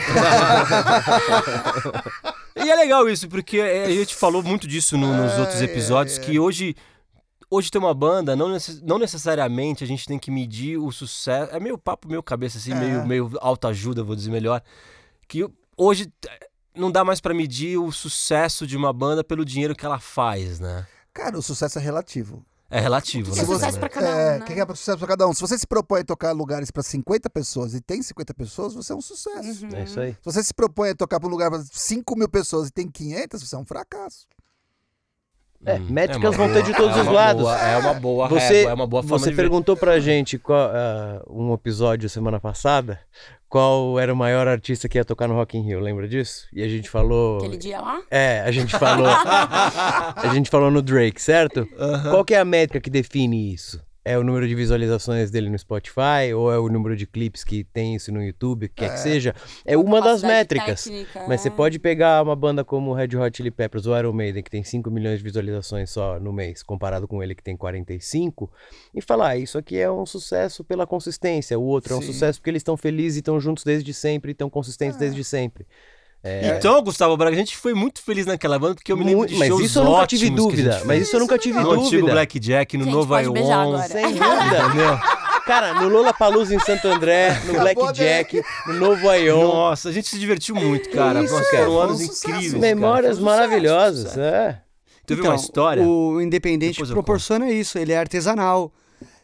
[2.56, 5.60] E é legal isso, porque é, a gente falou muito disso no- nos Ai, outros
[5.62, 6.74] episódios, ai, que hoje.
[7.50, 11.50] Hoje ter uma banda, não, necess- não necessariamente a gente tem que medir o sucesso.
[11.50, 12.74] É meio papo, meio cabeça, assim, É.
[12.74, 14.60] meio, meio autoajuda, vou dizer melhor.
[15.26, 19.74] Que hoje eh, não dá mais pra medir o sucesso de uma banda pelo dinheiro
[19.74, 20.86] que ela faz, né?
[21.14, 22.44] Cara, o sucesso é relativo.
[22.70, 23.42] É relativo, Que né?
[23.42, 24.44] é sucesso pra cada um, é, né?
[24.44, 25.32] que é sucesso pra cada um.
[25.32, 28.92] Se você se propõe a tocar lugares pra 50 pessoas e tem 50 pessoas, você
[28.92, 29.64] é um sucesso.
[29.66, 29.74] Uhum.
[29.74, 30.12] É isso aí.
[30.12, 32.86] Se você se propõe a tocar pra um lugar pra 5 mil pessoas e tem
[32.90, 34.26] 500, você é um fracasso.
[35.64, 37.42] É, Hum, métricas uma vão ter boa- de todos é os lados.
[37.42, 39.42] boa- é uma boa Você, régua, é uma boa forma você de ver.
[39.42, 43.00] perguntou pra gente qual, ah, um episódio semana passada
[43.48, 46.46] qual era o maior artista que ia tocar no Rock in Rio, lembra disso?
[46.52, 47.38] E a gente falou...
[47.38, 48.02] Aquele dia lá?
[48.10, 49.06] É, a gente falou...
[49.08, 51.66] a gente falou no Drake, certo?
[52.10, 53.80] Qual que é a métrica que define isso?
[54.04, 57.62] É o número de visualizações dele no Spotify ou é o número de clipes que
[57.64, 59.34] tem isso no YouTube, o que quer que seja?
[59.66, 60.84] É uma das métricas.
[60.84, 61.50] técnica, Mas você é.
[61.50, 64.64] pode pegar uma banda como o Red Hot Chili Peppers ou Iron Maiden, que tem
[64.64, 68.50] 5 milhões de visualizações só no mês, comparado com ele que tem 45,
[68.94, 72.06] e falar, "Ah, isso aqui é um sucesso pela consistência, o outro é um Sim.
[72.12, 75.00] sucesso porque eles estão felizes e estão juntos desde sempre, e estão consistentes É.
[75.00, 75.66] desde sempre.
[76.22, 76.56] É.
[76.56, 79.32] Então, Gustavo Braga, a gente foi muito feliz naquela banda, porque eu me lembro Muito-
[79.32, 81.90] de mas shows isso eu nunca tive dúvida, mas isso eu nunca tive No antigo
[81.90, 82.12] dúvida.
[82.12, 83.78] Blackjack, no Gente, Novo Ion.
[83.82, 85.00] Sem dúvida.
[85.46, 89.42] Cara, no Lola Palusa em Santo André, no Blackjack, no Novo Ion.
[89.42, 91.22] Nossa, a gente se divertiu muito, cara.
[91.22, 91.64] Isso, Nossa, cara.
[91.64, 92.48] foram um anos incríveis.
[92.52, 92.58] cara.
[92.60, 94.20] Memórias sucesso, maravilhosas, sucesso.
[94.20, 94.60] é.
[95.06, 95.82] Teve Então, uma história.
[95.82, 98.70] O independente proporciona isso, ele é artesanal.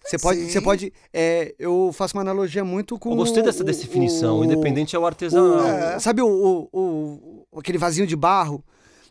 [0.05, 0.93] Você pode, você pode.
[1.13, 3.11] é, eu faço uma analogia muito com.
[3.11, 4.41] Eu gostei dessa o- definição.
[4.41, 5.65] O, independente é o o- artesanal.
[5.67, 5.99] É.
[5.99, 6.69] Sabe o, o-
[7.53, 8.63] o- aquele vasinho de barro?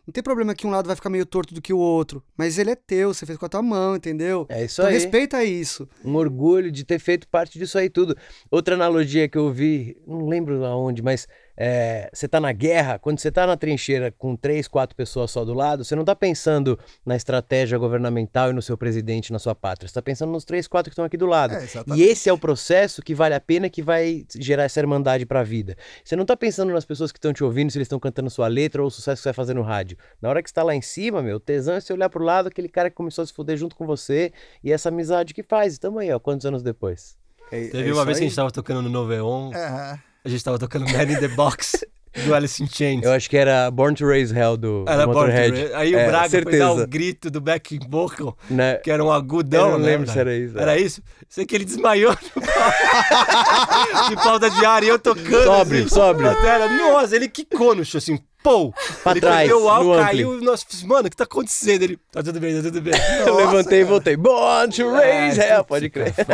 [0.06, 2.22] Não tem problema que um lado vai ficar meio torto do que o outro.
[2.36, 4.44] Mas ele é teu, você fez com a tua mão, entendeu?
[4.50, 4.94] É isso Então aí.
[4.94, 5.88] respeita isso.
[6.04, 8.14] Um orgulho de ter feito parte disso aí tudo.
[8.50, 13.18] Outra analogia que eu vi, não lembro aonde, mas é, você tá na guerra, quando
[13.18, 16.78] você tá na trincheira com três, quatro pessoas só do lado, você não tá pensando
[17.06, 19.86] na estratégia governamental e no seu presidente, na sua pátria.
[19.88, 21.54] Você tá pensando nos três, quatro que estão aqui do lado.
[21.54, 21.66] É.
[21.96, 25.42] E esse é o processo que vale a pena, que vai gerar essa irmandade pra
[25.42, 25.76] vida.
[26.04, 28.48] Você não tá pensando nas pessoas que estão te ouvindo, se eles estão cantando sua
[28.48, 29.96] letra ou o sucesso que você vai fazer no rádio.
[30.20, 32.24] Na hora que você tá lá em cima, meu, o tesão é você olhar pro
[32.24, 35.42] lado, aquele cara que começou a se fuder junto com você e essa amizade que
[35.42, 35.76] faz.
[35.76, 37.16] E tamo aí, ó, quantos anos depois?
[37.52, 38.28] É- Teve é uma vez que a aí.
[38.30, 39.98] gente tava tocando no Noveon, É.
[40.24, 41.84] a gente tava tocando Man in the Box
[42.24, 43.02] do Alice in Chains.
[43.04, 45.74] Eu acho que era Born to Raise Hell do, do Era Born to Motorhead.
[45.74, 46.72] Aí É, o Braga foi dar certeza.
[46.84, 48.76] o grito do back vocal, Né?
[48.76, 50.62] que era um agudão, Eu não né, lembro se era isso, é.
[50.62, 51.02] Era isso?
[51.28, 52.42] Sei que ele desmaiou no
[54.16, 55.44] de falta de ar e eu tocando.
[55.44, 56.68] Sóbrio, assim, na tela.
[56.68, 58.72] Nossa, ele quicou no chão, assim, pô!
[59.02, 60.04] Pra ele trás, perdeu o ampli.
[60.04, 60.40] caiu.
[60.40, 61.82] Nossa, mano, o que tá acontecendo?
[61.82, 62.94] Ele, tá tudo bem, tá tudo bem.
[63.26, 64.16] Eu levantei e voltei.
[64.16, 66.14] Born to Raise É, Hell, pode crer.
[66.14, 66.24] foi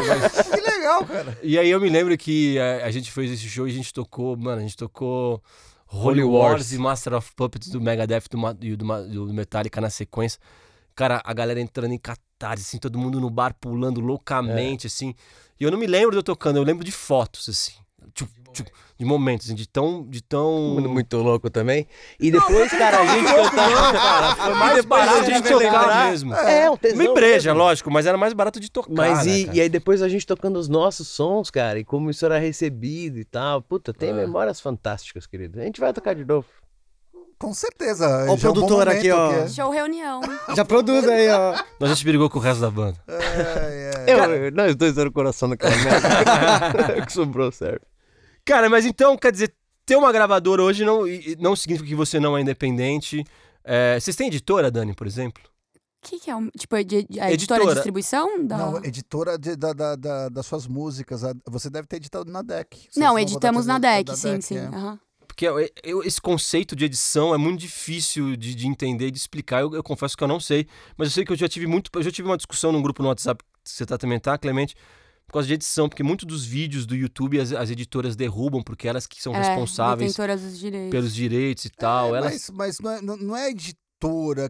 [0.61, 1.39] Que legal, cara.
[1.43, 3.93] E aí eu me lembro que a, a gente fez esse show e a gente
[3.93, 5.43] tocou, mano, a gente tocou
[5.93, 6.73] Holy Holy Wars, Wars.
[6.73, 10.41] e Master of Puppets do Megadeth do, e do, Ma- do Metallica na sequência.
[10.95, 15.15] Cara, a galera entrando em catarse, assim, todo mundo no bar pulando loucamente, assim.
[15.59, 17.73] E eu não me lembro de eu tocando, eu lembro de fotos, assim.
[18.15, 20.05] Tchup, tchup, de momentos, assim, de tão.
[20.09, 20.77] De tão...
[20.81, 21.87] Muito louco também.
[22.19, 23.93] E depois, cara, a gente cantava.
[23.93, 26.35] cara, foi mais depois barato a de gente tocar mesmo.
[26.35, 27.05] É, um tesão.
[27.07, 27.65] Uma breja, mesmo.
[27.65, 28.93] lógico, mas era mais barato de tocar.
[28.93, 29.57] Mas né, e, cara?
[29.57, 33.19] e aí depois a gente tocando os nossos sons, cara, e como isso era recebido
[33.19, 33.63] e tal.
[33.63, 34.13] Puta, tem É.
[34.13, 35.61] memórias fantásticas, querido.
[35.61, 36.47] A gente vai tocar de novo.
[37.39, 38.07] Com certeza.
[38.29, 39.45] Ó o já é um produtor aqui, ó.
[39.45, 40.21] que Show reunião.
[40.55, 41.53] Já produz aí, ó.
[41.81, 42.99] Nós a gente brigou com o resto da banda.
[43.09, 44.13] É, é.
[44.13, 46.99] Eu, eu- nós dois eram o coração daquela merda.
[47.03, 47.81] o que sobrou serve.
[48.45, 49.55] Cara, mas então, quer dizer,
[49.87, 51.03] ter uma gravadora hoje não,
[51.39, 53.25] não significa que você não é independente.
[53.65, 55.43] É, vocês têm editora, Dani, por exemplo?
[56.03, 56.35] O que, que é?
[56.37, 57.65] Um, tipo, a a editora, Editora.
[57.67, 58.47] de distribuição?
[58.47, 58.57] Da...
[58.57, 61.21] Não, editora de- da, da- da- das suas músicas.
[61.47, 62.89] Você deve ter editado na DEC.
[62.97, 64.57] Não, editamos na DEC, da sim, DEC, sim.
[64.59, 64.71] é.
[65.27, 69.19] Porque eu- eu- esse conceito de edição é muito difícil de, de entender e de
[69.19, 69.61] explicar.
[69.61, 70.67] Eu, eu confesso que eu não sei.
[70.97, 71.91] Mas eu sei que eu já tive muito.
[71.95, 74.75] Eu já tive uma discussão num grupo no WhatsApp que você tá, também tá, Clemente,
[75.31, 75.89] por causa de edição.
[75.89, 79.39] Porque muitos dos vídeos do YouTube as, as editoras derrubam, porque elas que são É,
[79.39, 80.91] responsáveis detentoras dos direitos.
[80.91, 82.15] pelos direitos e tal.
[82.15, 83.79] É, elas, mas, mas não, é, não- é editora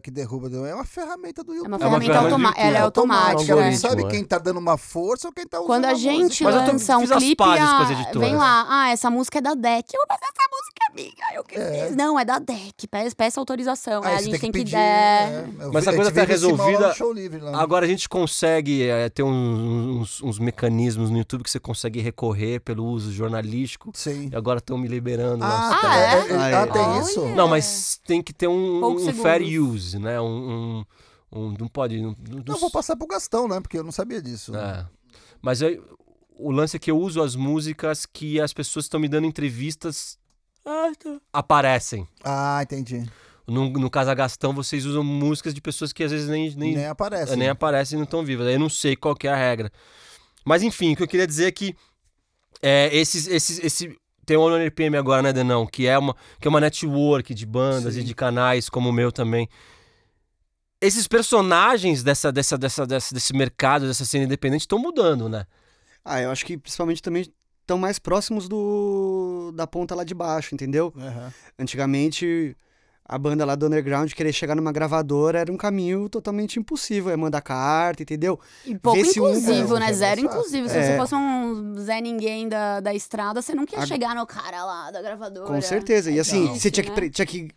[0.01, 0.49] que derruba.
[0.67, 1.65] É uma ferramenta do YouTube.
[1.73, 2.61] É uma É uma ferramenta ferramenta automática.
[2.61, 3.51] do Ela é automática.
[3.51, 3.71] Ela é.
[3.71, 6.43] não sabe quem tá dando uma força ou quem tá usando Quando a a gente
[6.43, 6.49] música.
[6.71, 9.85] Lança um clipe, as ah, vem lá, ah, essa música é da DEC.
[9.93, 11.87] Eu, mas essa música é minha, eu que É.
[11.87, 11.95] fiz.
[11.95, 14.01] Não, é da DEC, peça, peça autorização.
[14.03, 14.59] Aí Aí a gente tem que...
[14.59, 16.95] pedir, é, é, Mas a coisa tá resolvida.
[17.13, 17.41] livre.
[17.53, 21.99] Agora a gente consegue é, ter um- uns, uns mecanismos no YouTube que você consegue
[21.99, 23.91] recorrer pelo uso jornalístico.
[23.93, 24.29] Sim.
[24.31, 25.43] E agora estão me liberando.
[25.43, 25.69] Ah, lá.
[25.81, 25.91] tá.
[25.91, 26.11] Ah, é?
[26.11, 27.25] É, é, ah, tem isso?
[27.29, 28.99] Não, mas tem que ter um, um
[29.41, 30.19] use, né?
[30.21, 30.85] Um, um-
[31.33, 32.01] um- não pode.
[32.01, 33.59] Não, não- Não, vou passar pro Gastão, né?
[33.59, 34.55] Porque eu não sabia disso.
[34.55, 34.85] É.
[35.41, 35.81] Mas aí,
[36.37, 40.17] o lance é que eu uso as músicas que as pessoas estão me dando entrevistas
[41.33, 42.07] aparecem.
[42.23, 43.03] Ah, entendi.
[43.47, 46.75] No, no caso a Gastão, vocês usam músicas de pessoas que às vezes nem, nem,
[46.75, 47.33] Nem aparece.
[47.33, 48.47] É, nem aparecem e não estão vivas.
[48.47, 49.71] Aí eu não sei qual que é a regra.
[50.45, 51.75] Mas enfim, o que eu queria dizer é que
[52.61, 55.65] é, esses, esses, esse tem o ONRPM agora, né, Denão?
[55.65, 58.01] Que é uma, que é uma network de bandas Sim.
[58.01, 59.47] e de canais como o meu também.
[60.79, 65.45] Esses personagens dessa, dessa, dessa, dessa, desse mercado, dessa cena independente, estão mudando, né?
[66.03, 67.31] Ah, eu acho que principalmente também
[67.61, 70.91] estão mais próximos do da ponta lá de baixo, entendeu?
[70.97, 71.33] Aham.
[71.59, 72.57] Antigamente,
[73.11, 77.11] a banda lá do underground querer chegar numa gravadora era um caminho totalmente impossível.
[77.11, 78.39] É mandar carta, entendeu?
[78.65, 79.87] E pouco Vê um- inclusivo, é, né?
[79.87, 80.39] já Zero não sabe.
[80.39, 80.69] inclusivo.
[80.69, 80.91] Se É.
[80.93, 84.63] você fosse um Zé Ninguém da, da estrada, você não queria A- chegar no cara
[84.63, 85.45] lá da gravadora.
[85.45, 86.09] Com certeza.
[86.09, 86.95] E É assim, difícil, você tinha que, né?
[86.95, 87.49] pre- tinha que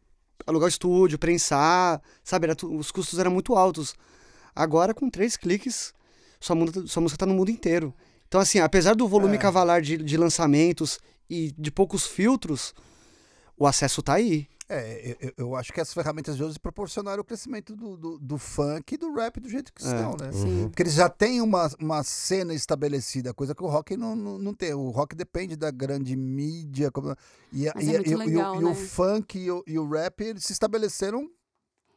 [0.46, 2.46] alugar o estúdio, prensar, sabe?
[2.48, 3.94] Era os custos eram muito altos.
[4.56, 5.94] Agora, com três cliques,
[6.40, 7.94] sua, muda- sua música tá no mundo inteiro.
[8.26, 9.38] Então, assim, apesar do volume É.
[9.38, 10.98] cavalar de, de lançamentos
[11.30, 12.74] e de poucos filtros,
[13.56, 14.48] o acesso tá aí.
[14.66, 18.38] É, eu- eu, acho que as ferramentas de hoje proporcionaram o crescimento do, do, do
[18.38, 19.86] funk e do rap do jeito que É.
[19.86, 20.32] estão, né?
[20.32, 20.68] Sim.
[20.68, 24.54] Porque eles já têm uma, uma cena estabelecida, coisa que o rock não, não, não
[24.54, 24.72] tem.
[24.72, 26.90] O rock depende da grande mídia.
[26.90, 27.14] Como,
[27.52, 28.74] e, e, é e o- e legal, e o né?
[28.74, 31.28] funk e o, e o rap eles se estabeleceram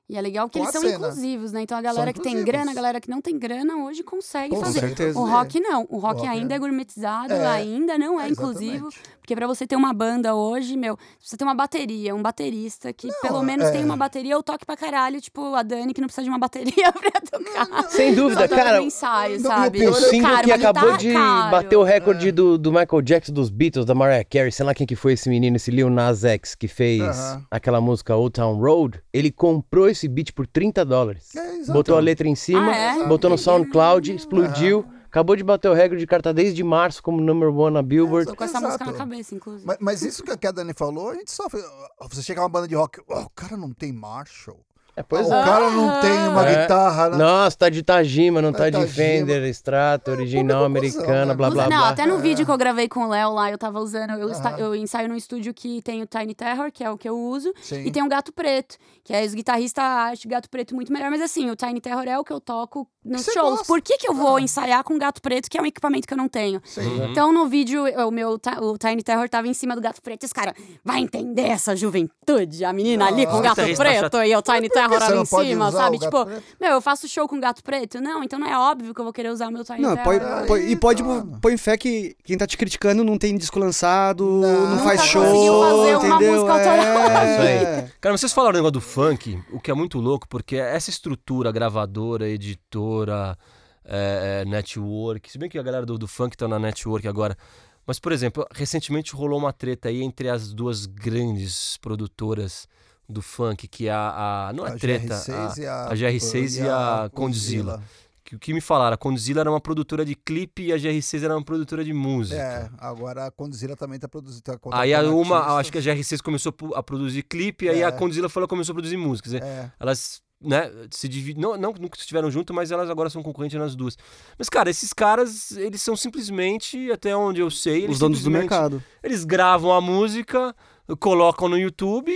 [0.09, 0.93] E é legal que Com eles são cena.
[0.95, 1.61] inclusivos, né?
[1.63, 4.61] Então a galera que tem grana, a galera que não tem grana hoje consegue Com
[4.61, 4.79] fazer.
[4.79, 5.19] certeza.
[5.19, 5.81] O rock não.
[5.89, 8.87] O rock, rock ainda é- é gourmetizado, É, ainda não é, É, inclusivo.
[9.19, 13.09] Porque pra você ter uma banda hoje, meu, você ter uma bateria, um baterista que
[13.21, 13.71] pelo menos é.
[13.71, 16.39] tem uma bateria, eu toque pra caralho, tipo a Dani que não precisa de uma
[16.39, 17.89] bateria pra tocar.
[17.89, 18.77] Sem dúvida, cara.
[18.79, 19.85] no ensaio, não, sabe?
[19.85, 21.51] O single Cara, que acabou guitarra de caro.
[21.51, 21.91] bater o É.
[21.91, 25.11] recorde do, do Michael Jackson, dos Beatles, da Mariah Carey, sei lá quem que foi
[25.11, 27.45] esse menino, esse Lil Nas X, que fez Aham.
[27.51, 31.35] aquela música Old Town Road, ele comprou esse beat por 30 dólares.
[31.35, 33.07] É, botou a letra em cima, Ah, é?
[33.07, 37.49] botou no SoundCloud, explodiu, acabou de bater o recorde de carta desde março como number
[37.49, 38.27] one na Billboard.
[38.29, 38.65] Tô com essa Exato.
[38.73, 39.65] música na cabeça, inclusive.
[39.65, 41.61] Mas, mas isso que a- que a Dani falou, a gente sofre.
[42.09, 44.59] Você chega uma banda de rock, "Oh, o cara não tem Marshall.
[44.97, 45.43] É, pois o é.
[45.43, 46.61] cara não tem uma É.
[46.61, 47.09] guitarra.
[47.09, 47.17] né?
[47.17, 48.87] Nossa, tá de Tajima, não É, tá de Tajima.
[48.95, 51.33] Fender, Strato, original público cuzão, americana, né?
[51.35, 51.89] blá blá Usa- não, blá.
[51.89, 54.09] até no vídeo que eu gravei com o Léo lá, eu tava usando.
[54.13, 57.15] Eu, eu ensaio num estúdio que tem o Tiny Terror, que é o que eu
[57.15, 57.83] uso, Sim.
[57.85, 61.11] e tem o Gato Preto, que é os guitarristas acham o Gato Preto muito melhor,
[61.11, 63.49] mas assim, o Tiny Terror é o que eu toco nos Você shows.
[63.51, 63.65] gosta.
[63.67, 64.41] Por que, que eu vou Ah.
[64.41, 66.59] ensaiar com o Gato Preto, que é um equipamento que eu não tenho?
[66.65, 67.03] Sim.
[67.11, 68.31] Então no vídeo, o meu
[68.61, 71.75] o Tiny Terror tava em cima do Gato Preto, e os caras, vai entender essa
[71.75, 75.25] juventude, a menina ali com o Ah, Gato Preto e o Tiny Terror não em
[75.25, 75.99] cima, sabe?
[75.99, 76.43] Tipo, Preto?
[76.59, 77.99] meu, eu faço show com Gato Preto?
[78.01, 80.03] Não, então não é óbvio que eu vou querer usar o meu Tiny Não, Terror.
[80.03, 81.03] põe, Aí, põe- e pode
[81.41, 85.21] põe fé que quem tá te criticando não tem disco lançado, não, Nunca faz show,
[85.23, 86.31] fazer uma entendeu?
[86.33, 86.97] música autoral.
[87.11, 87.31] É.
[87.33, 87.41] Isso
[87.83, 87.91] aí.
[88.01, 91.51] Cara, vocês falaram o negócio do funk, o que é muito louco, porque essa estrutura,
[91.51, 93.37] gravadora, editora,
[93.85, 97.37] é, é, network, se bem que a galera do, do funk tá na network agora.
[97.85, 102.67] Mas, por exemplo, recentemente rolou uma treta aí entre as duas grandes produtoras
[103.09, 104.47] do funk, que é a.
[104.49, 107.81] a não é A treta, GR6 a, e a, a GR6 e a Condzilla.
[108.23, 111.23] Que, o que me falaram, a Condzilla era uma produtora de clipe e a GR6
[111.23, 112.35] era uma produtora de música.
[112.41, 114.41] É, agora a Condzilla também tá produzindo.
[114.43, 115.57] Tá Aí a uma, artistas.
[115.59, 117.85] acho que a GR6 começou a produzir clipe, aí É.
[117.85, 119.29] a Condzilla falou que começou a produzir música.
[119.29, 119.71] Quer dizer, É.
[119.79, 121.41] elas, né, se dividem.
[121.41, 123.97] Não, não nunca estiveram junto, mas elas agora são concorrentes nas duas.
[124.37, 128.25] Mas, cara, esses caras, eles são simplesmente, até onde eu sei, eles Os donos do
[128.25, 128.83] simplesmente- mercado.
[129.01, 130.53] Eles gravam a música,
[130.99, 132.11] colocam no YouTube.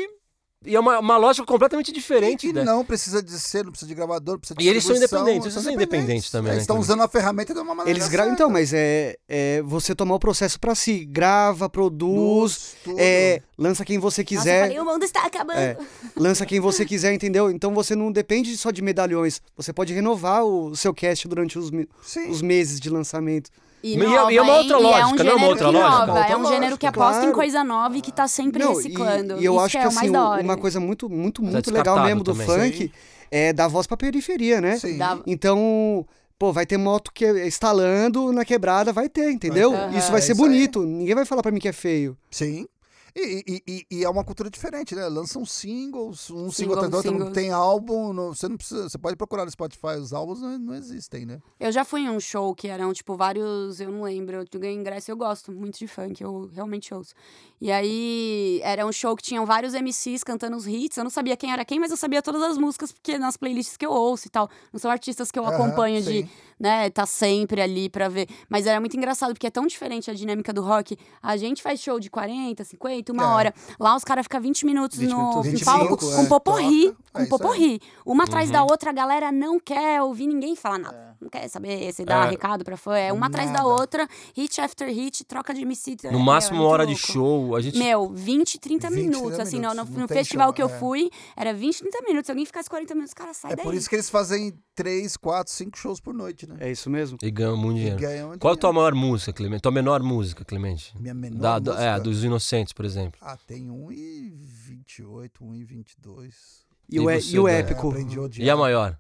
[0.64, 2.48] E é uma, uma lógica completamente diferente.
[2.48, 2.64] E né?
[2.64, 5.64] não precisa de ser, não precisa de gravador, precisa de E eles são independentes, eles
[5.64, 8.48] são independentes também, Eles né, estão usando a ferramenta de uma maneira Eles gravam, então,
[8.48, 11.04] mas é, é você tomar o processo pra si.
[11.06, 14.62] Grava, produz, Luz, é, lança quem você Nossa, eu quiser.
[14.62, 15.58] falei, o mundo está acabando.
[15.58, 15.78] É,
[16.16, 17.50] lança quem você quiser, entendeu?
[17.50, 19.42] Então você não depende só de medalhões.
[19.58, 21.72] Você pode renovar o seu cast durante os,
[22.04, 22.30] Sim.
[22.30, 23.50] os meses de lançamento.
[23.84, 25.48] E, E é- nova, e é uma outra E é um lógica, não é uma
[25.48, 25.88] outra que lógica?
[25.96, 27.34] inova, Outra É um gênero que lógica, aposta em claro.
[27.36, 29.38] coisa nova e que tá sempre Não, reciclando.
[29.38, 31.72] E, e eu Isso acho é que mais assim, uma coisa muito, muito, Tá muito
[31.74, 32.46] legal mesmo do também.
[32.48, 32.92] funk
[33.32, 34.78] é dar voz pra periferia, né?
[34.78, 34.98] Sim.
[34.98, 36.06] Dá- Então,
[36.38, 39.72] pô, vai ter moto que instalando na quebrada, vai ter, entendeu?
[39.72, 39.98] Ter.
[39.98, 40.50] Isso vai É ser isso aí.
[40.50, 40.82] bonito.
[40.84, 42.16] Ninguém vai falar pra mim que é feio.
[42.30, 42.68] Sim.
[43.16, 45.06] E, e- e- é uma cultura diferente, né?
[45.08, 47.34] Lançam singles, um single Single, atrás do outro, singles.
[47.34, 50.74] tem álbum, no- você não precisa, você pode procurar no Spotify, os álbuns não, não
[50.76, 51.40] existem, né?
[51.60, 53.80] Eu já fui em um show que eram, tipo, vários.
[53.82, 54.38] Eu não lembro.
[54.52, 57.14] Eu ganhei ingresso eu gosto muito de funk, eu realmente ouço.
[57.60, 60.98] E aí era um show que tinham vários MCs cantando os hits.
[60.98, 63.78] Eu não sabia quem era quem, mas eu sabia todas as músicas, porque nas playlists
[63.78, 64.50] que eu ouço e tal.
[64.72, 66.30] Não são artistas que eu acompanho de.
[66.62, 68.28] Né, tá sempre ali pra ver.
[68.48, 70.96] Mas era muito engraçado, porque é tão diferente a dinâmica do rock.
[71.22, 73.26] A gente faz show de 40, 50, uma É.
[73.26, 73.54] hora.
[73.80, 76.16] Lá os caras ficam 20 minutos 20 no, minutos, no 25, palco é.
[76.16, 76.86] com poporri.
[76.92, 77.02] Toca.
[77.12, 77.82] Com É isso poporri.
[78.06, 78.54] Uma atrás Uhum.
[78.54, 81.18] da outra, a galera não quer ouvir ninguém falar nada.
[81.20, 82.30] Não quer saber se dá É.
[82.30, 82.96] recado pra fã.
[82.96, 83.68] É uma atrás da Nada.
[83.68, 85.98] outra, hit after hit, troca de MC.
[86.12, 87.78] No máximo uma hora de show, a gente.
[87.78, 89.40] Meu, 20, 30 20, 30 minutos.
[89.40, 90.80] Assim, no, no- minutos, não no tem festival show, que eu é.
[90.80, 92.26] fui, era 20, 30 minutos.
[92.28, 93.66] Se alguém ficasse 40 minutos, cara, sai É daí.
[93.66, 96.51] por isso que eles fazem 3, 4, 5 shows por noite, né?
[96.60, 97.18] É isso mesmo.
[97.22, 98.00] E ganham muito E dinheiro.
[98.00, 99.62] ganham Qual a tua maior música, Clemente?
[99.62, 100.94] Tua menor música, Clemente?
[101.00, 102.00] Minha menor Da, do- é, música?
[102.00, 103.20] dos Inocentes, por exemplo.
[103.22, 106.66] Ah, tem 1,28, 1,22.
[106.90, 107.50] E, o, E é- você, e o Dan?
[107.52, 107.88] épico.
[107.90, 108.46] odiar.
[108.46, 109.00] E a maior?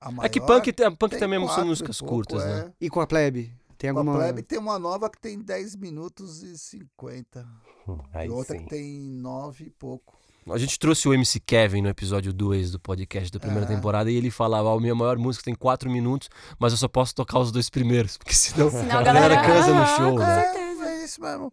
[0.00, 2.42] A É que maior punk, tem- punk tem também quatro são e músicas pouco, curtas,
[2.42, 2.64] é.
[2.64, 2.72] né?
[2.80, 3.52] E com a plebe?
[3.78, 4.16] Tem Com alguma.
[4.16, 7.46] a Plebe tem uma nova que tem 10 minutos e 50.
[8.12, 8.64] Aí e outra sim.
[8.64, 10.15] que tem 9 e pouco.
[10.48, 13.74] A gente trouxe o MC Kevin no episódio 2 do podcast da primeira É.
[13.74, 16.28] temporada e ele falava: "Ó, a minha maior música tem 4 minutos,
[16.58, 19.82] mas eu só posso tocar os dois primeiros, porque senão, Senão a galera cansa no
[19.82, 20.42] Ah, show, com né?
[20.44, 20.84] certeza.
[20.84, 21.52] É, é isso mesmo.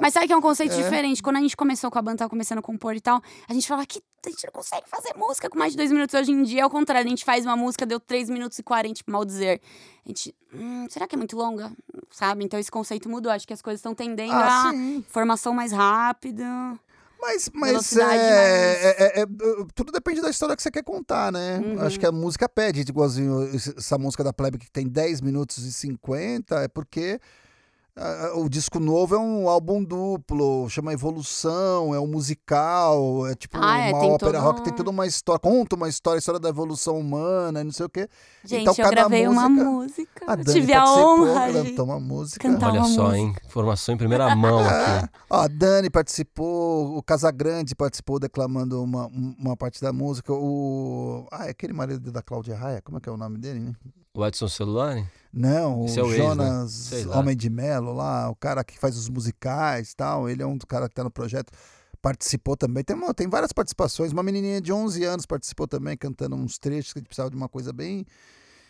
[0.00, 0.76] Mas sabe que é um conceito É.
[0.76, 1.20] diferente?
[1.20, 3.66] Quando a gente começou com a banda, tava começando a compor e tal, a gente
[3.66, 6.14] falava que a gente não consegue fazer música com mais de dois minutos.
[6.14, 7.04] Hoje em dia é o contrário.
[7.04, 9.60] A gente faz uma música, deu 3 minutos e 40, tipo, mal dizer.
[10.06, 11.72] A gente, hum, será que é muito longa?
[12.12, 12.44] Sabe?
[12.44, 13.32] Então esse conceito mudou.
[13.32, 15.04] Acho que as coisas estão tendendo Ah, a sim.
[15.08, 16.44] formação mais rápida.
[17.20, 19.26] Mas, mas é, mas- é- é- é-
[19.74, 21.58] tudo depende da história que você quer contar, né?
[21.58, 21.80] Uhum.
[21.80, 25.72] Acho que a música pede, igualzinho essa música da Plebe que tem 10 minutos e
[25.72, 27.20] 50, é porque
[28.36, 33.78] O disco novo é um álbum duplo, chama Evolução, é um musical, é tipo Ah,
[33.78, 36.38] é, uma tem ópera rock, um- tem toda uma história, conta uma história, a história
[36.38, 38.08] da evolução humana, e não sei o quê.
[38.44, 40.24] Gente, Então, eu cada gravei uma música- música.
[40.28, 42.48] A Dani tive a honra de cantou uma música.
[42.48, 43.18] cantar Olha uma só, música.
[43.18, 43.34] hein?
[43.46, 45.08] Informação em primeira mão aqui.
[45.28, 49.06] Ó, a Dani participou, o Casagrande participou declamando uma,
[49.38, 50.32] uma parte da música.
[50.32, 51.26] O.
[51.32, 53.72] Ah, é aquele marido da Cláudia Raia, como é que é o nome dele, né?
[54.14, 55.04] O Edson Celulari?
[55.32, 56.24] Não, o Esse é o ex, né?
[56.24, 57.18] Jonas Sei lá.
[57.18, 60.56] Homem de Melo lá, o cara que faz os musicais e tal, ele é um
[60.56, 61.52] dos caras que tá no projeto.
[62.00, 64.12] Participou também, tem, uma- tem várias participações.
[64.12, 67.36] Uma menininha de 11 anos participou também, cantando uns trechos que a gente precisava de
[67.36, 68.06] uma coisa bem.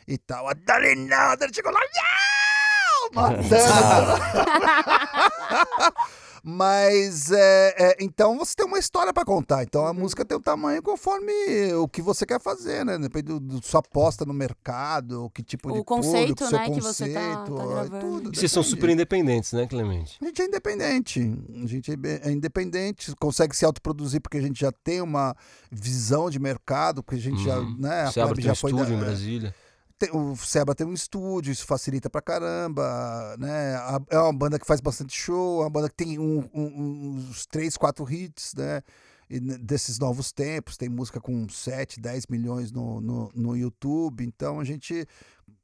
[0.07, 0.49] e tal.
[0.49, 1.81] A Dani não, a Dani chegou lá.
[3.15, 3.49] Matando.
[6.43, 9.63] Mas é, é, então você tem uma história pra contar.
[9.63, 11.33] Então a música tem o tamanho conforme
[11.75, 12.99] o que você quer fazer, né?
[12.99, 16.65] Depende do, do sua aposta no mercado, que tipo de O conceito, público, seu né,
[16.71, 17.57] que você tá- conceito,
[17.91, 20.19] tá é tudo, E vocês são super independentes, né, Clemente?
[20.21, 21.39] A gente é independente.
[21.63, 25.35] A gente é é independente, consegue se autoproduzir porque a gente já tem uma
[25.71, 27.77] visão de mercado, porque a gente já, Uhum.
[27.79, 29.55] né, a Você abre já foi estúdio da- em Brasília.
[29.99, 33.75] Tem- o Seba tem um estúdio, isso facilita pra caramba, né?
[33.77, 37.17] A- É uma banda que faz bastante show, é uma banda que tem um- um-
[37.29, 38.83] uns três, quatro hits, né?
[39.31, 44.61] E desses novos tempos, tem música com 7, 10 milhões no, no, no YouTube, então
[44.61, 45.07] a gente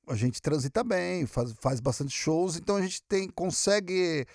[0.06, 4.26] a gente transita bem, faz, faz bastante shows, então a gente tem consegue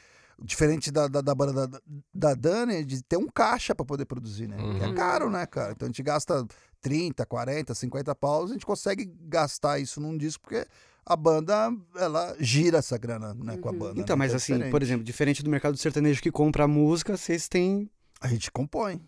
[0.41, 1.79] diferente da, da, da banda da,
[2.11, 4.57] da Dani, de ter um caixa pra poder produzir, né?
[4.81, 4.95] É Uhum.
[4.95, 5.73] caro, né, cara?
[5.73, 6.43] Então a gente gasta
[6.81, 10.65] 30, 40, 50 paus, a gente consegue gastar isso num disco porque
[11.05, 13.77] a banda, ela gira essa grana, né, com a Uhum.
[13.79, 13.99] banda.
[13.99, 14.19] Então, né?
[14.19, 14.71] mas é assim, diferente.
[14.71, 17.89] por exemplo, diferente do mercado sertanejo que compra música, vocês têm.
[18.21, 19.01] A gente compõe.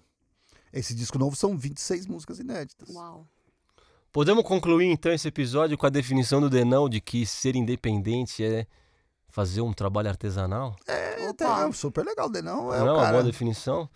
[0.74, 2.90] Esse disco novo são 26 músicas inéditas.
[2.90, 3.28] Uau.
[4.12, 8.66] Podemos concluir então esse episódio com a definição do Denão de que ser independente é
[9.30, 10.76] fazer um trabalho artesanal?
[10.88, 11.68] É, Opa.
[11.68, 12.74] é super legal, Denão.
[12.74, 13.12] É, Não é o uma cara.
[13.14, 13.90] boa definição?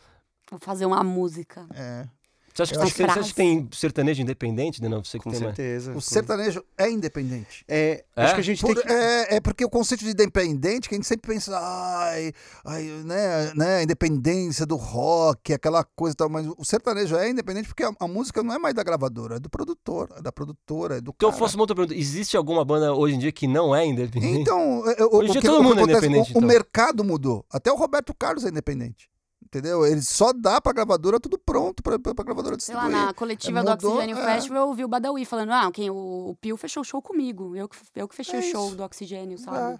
[0.49, 1.65] Vou fazer uma música.
[1.73, 2.07] É.
[2.55, 5.03] Você acha que, Eu tem, você acha que tem sertanejo independente, Denão?
[5.03, 5.91] Você que Com certeza.
[5.91, 7.65] O sertanejo é independente.
[7.67, 8.23] É, É?
[8.23, 8.93] Acho que a gente Por- tem que.
[8.93, 12.31] é, é porque o conceito de independente, que a gente sempre pensa, ai,
[12.63, 17.29] ai né, né, a independência do rock, aquela coisa e tal, mas o sertanejo é
[17.29, 20.31] independente porque a, a música não é mais da gravadora, é do produtor, é da
[20.31, 21.99] produtora, é do Então eu faço uma outra pergunta.
[21.99, 24.39] Existe alguma banda hoje em dia que não é independente?
[24.39, 25.97] Então, é, é, o, Hoje em o dia que, todo o que mundo é acontece,
[26.05, 26.47] independente, o, o então.
[26.47, 27.45] mercado mudou.
[27.51, 29.09] Até o Roberto Carlos é independente.
[29.57, 29.85] Entendeu?
[29.85, 33.05] Ele só dá pra gravadora tudo pronto pra, pra, pra gravadora Sei lá, distribuir.
[33.07, 34.33] na coletiva do Mudou, Oxigênio é.
[34.35, 35.95] Festival eu ouvi o Badawi falando, ah, quem, o,
[36.31, 37.55] o Pio fechou o show comigo.
[37.55, 38.75] Eu que, eu que fechei É o show isso.
[38.75, 39.79] do Oxigênio, sabe?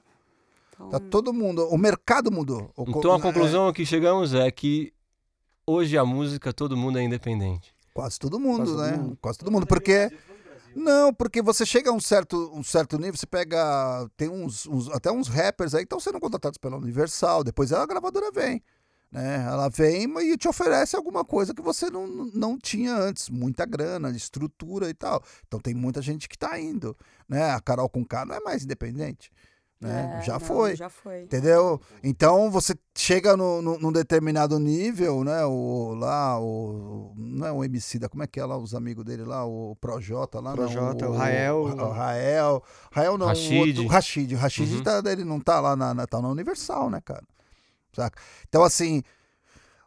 [0.74, 1.68] Então, Tá todo mundo.
[1.70, 2.72] O mercado mudou.
[2.76, 4.94] O co- Então a é, conclusão a que chegamos é que
[5.68, 7.76] hoje a música todo mundo é independente.
[7.94, 8.98] Quase todo mundo, Quase todo né?
[8.98, 9.18] mundo.
[9.22, 9.68] Quase todo mundo.
[9.68, 10.10] Porque.
[10.76, 14.10] Não, porque você chega a um certo, um certo nível, você pega.
[14.18, 17.86] Tem uns, uns- até uns rappers aí que estão sendo contratados pela Universal, depois a
[17.86, 18.62] gravadora vem.
[19.16, 19.46] Né?
[19.48, 23.30] Ela vem e te oferece alguma coisa que você não, não tinha antes.
[23.30, 25.24] Muita grana, estrutura e tal.
[25.48, 26.96] Então tem muita gente que tá indo.
[27.30, 27.52] Né?
[27.52, 29.32] A Carol com K não é mais independente.
[29.80, 30.20] Né?
[30.20, 30.76] é, Já não, foi.
[30.76, 31.22] Já foi.
[31.24, 31.80] Entendeu?
[32.04, 35.46] Então você chega no, no- num determinado nível, né?
[35.46, 37.14] O, lá, o.
[37.16, 39.76] Não é o MC da, como é que é lá, os amigos dele lá, o
[39.80, 41.58] Projota lá, Projota, não, o Rael.
[41.62, 42.64] O, Rael.
[42.92, 43.54] Rael não, Rashid.
[43.56, 44.34] o outro, o Rashid.
[44.36, 44.84] O Rashid Uhum.
[44.84, 47.24] tá, ele não tá lá na, na, tá na Universal, né, cara?
[47.96, 48.22] Saca?
[48.48, 49.02] Então, assim.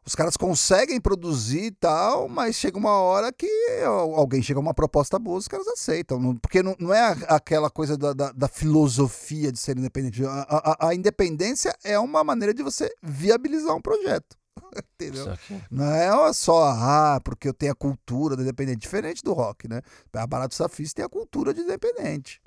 [0.06, 3.46] Os caras conseguem produzir e tal, mas chega uma hora que
[3.84, 6.34] al- alguém chega uma proposta boa, os caras aceitam.
[6.38, 10.24] Porque não, não é aquela coisa da, da, da filosofia de ser independente.
[10.24, 14.34] A, a- a independência é uma maneira de você viabilizar um projeto.
[14.94, 15.26] Entendeu?
[15.70, 18.78] Não é só, ah, porque eu tenho a cultura do independente.
[18.78, 19.82] Diferente do rock, né?
[20.14, 22.40] A Barato Safis tem a cultura de independente.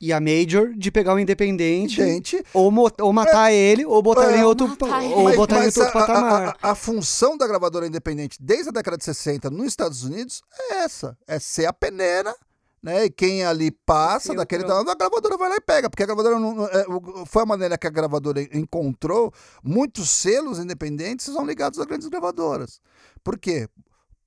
[0.00, 4.32] E a Major de pegar o independente, Gente, ou, ou matar ele, ou botar É,
[4.32, 5.14] ele em outro, matar ele.
[5.14, 6.56] ou Mas- botar ele em mas outro a, a- patamar.
[6.62, 10.74] a- a função da gravadora independente desde a década de 60 nos Estados Unidos é
[10.84, 12.34] essa: é ser a peneira.
[12.80, 13.06] Né?
[13.06, 14.36] E quem ali passa Filtro.
[14.38, 16.84] daquele tal, a gravadora vai lá e pega, porque a gravadora não, não- é,
[17.26, 19.32] foi a maneira que a gravadora encontrou.
[19.64, 22.80] Muitos selos independentes são ligados a grandes gravadoras.
[23.24, 23.68] Por quê?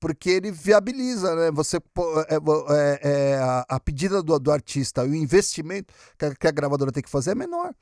[0.02, 1.50] Porque ele viabiliza, né?
[1.52, 2.36] Você pô- é,
[2.68, 2.98] é-
[3.30, 6.90] é a, a pedida do, do artista e o investimento que a, que a gravadora
[6.90, 7.72] tem que fazer é menor.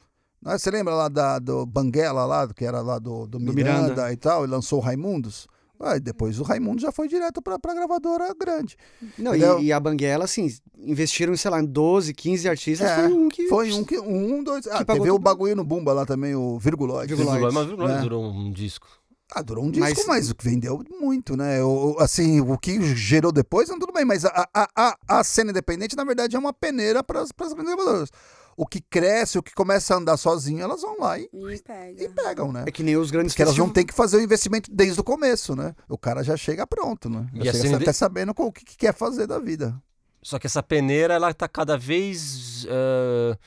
[0.43, 0.59] Né?
[0.59, 4.13] Você lembra lá da, do Banguela, lá, que era lá do, do, Do Miranda, Miranda.
[4.13, 5.49] e tal, e lançou o Raimundos?
[5.83, 8.77] Aí depois o Raimundo já foi direto pra, pra gravadora grande.
[9.17, 13.13] Não, e, e a Banguela, assim, investiram, sei lá, em 12, 15 artistas, É, foi
[13.15, 13.49] um que...
[13.49, 14.67] Foi um, que, um dois.
[14.67, 17.15] Ah, Que pagou teve o bagulho no Bumba lá também, o Virguloide.
[17.15, 17.55] Virguloide.
[17.55, 18.01] Mas Virguloide né?
[18.03, 18.87] durou um disco.
[19.33, 21.63] Ah, durou um disco, Mas- mas, vendeu muito, né?
[21.63, 25.25] O, o- assim, o que gerou depois, não tudo bem, mas a, a, a, a
[25.25, 28.11] cena independente, na verdade, é uma peneira para as grandes gravadoras.
[28.57, 32.03] O que cresce, o que começa a andar sozinho, elas vão lá e, E pega.
[32.05, 32.65] e pegam, né?
[32.67, 35.05] É que nem os grandes Porque elas não têm que fazer o investimento desde o
[35.05, 35.75] começo, né?
[35.89, 37.27] O cara já chega pronto, né?
[37.33, 39.81] E Já chega até de- sabendo o que, que quer fazer da vida.
[40.23, 42.67] Só que essa peneira, ela tá cada vez.
[42.69, 43.39] ah,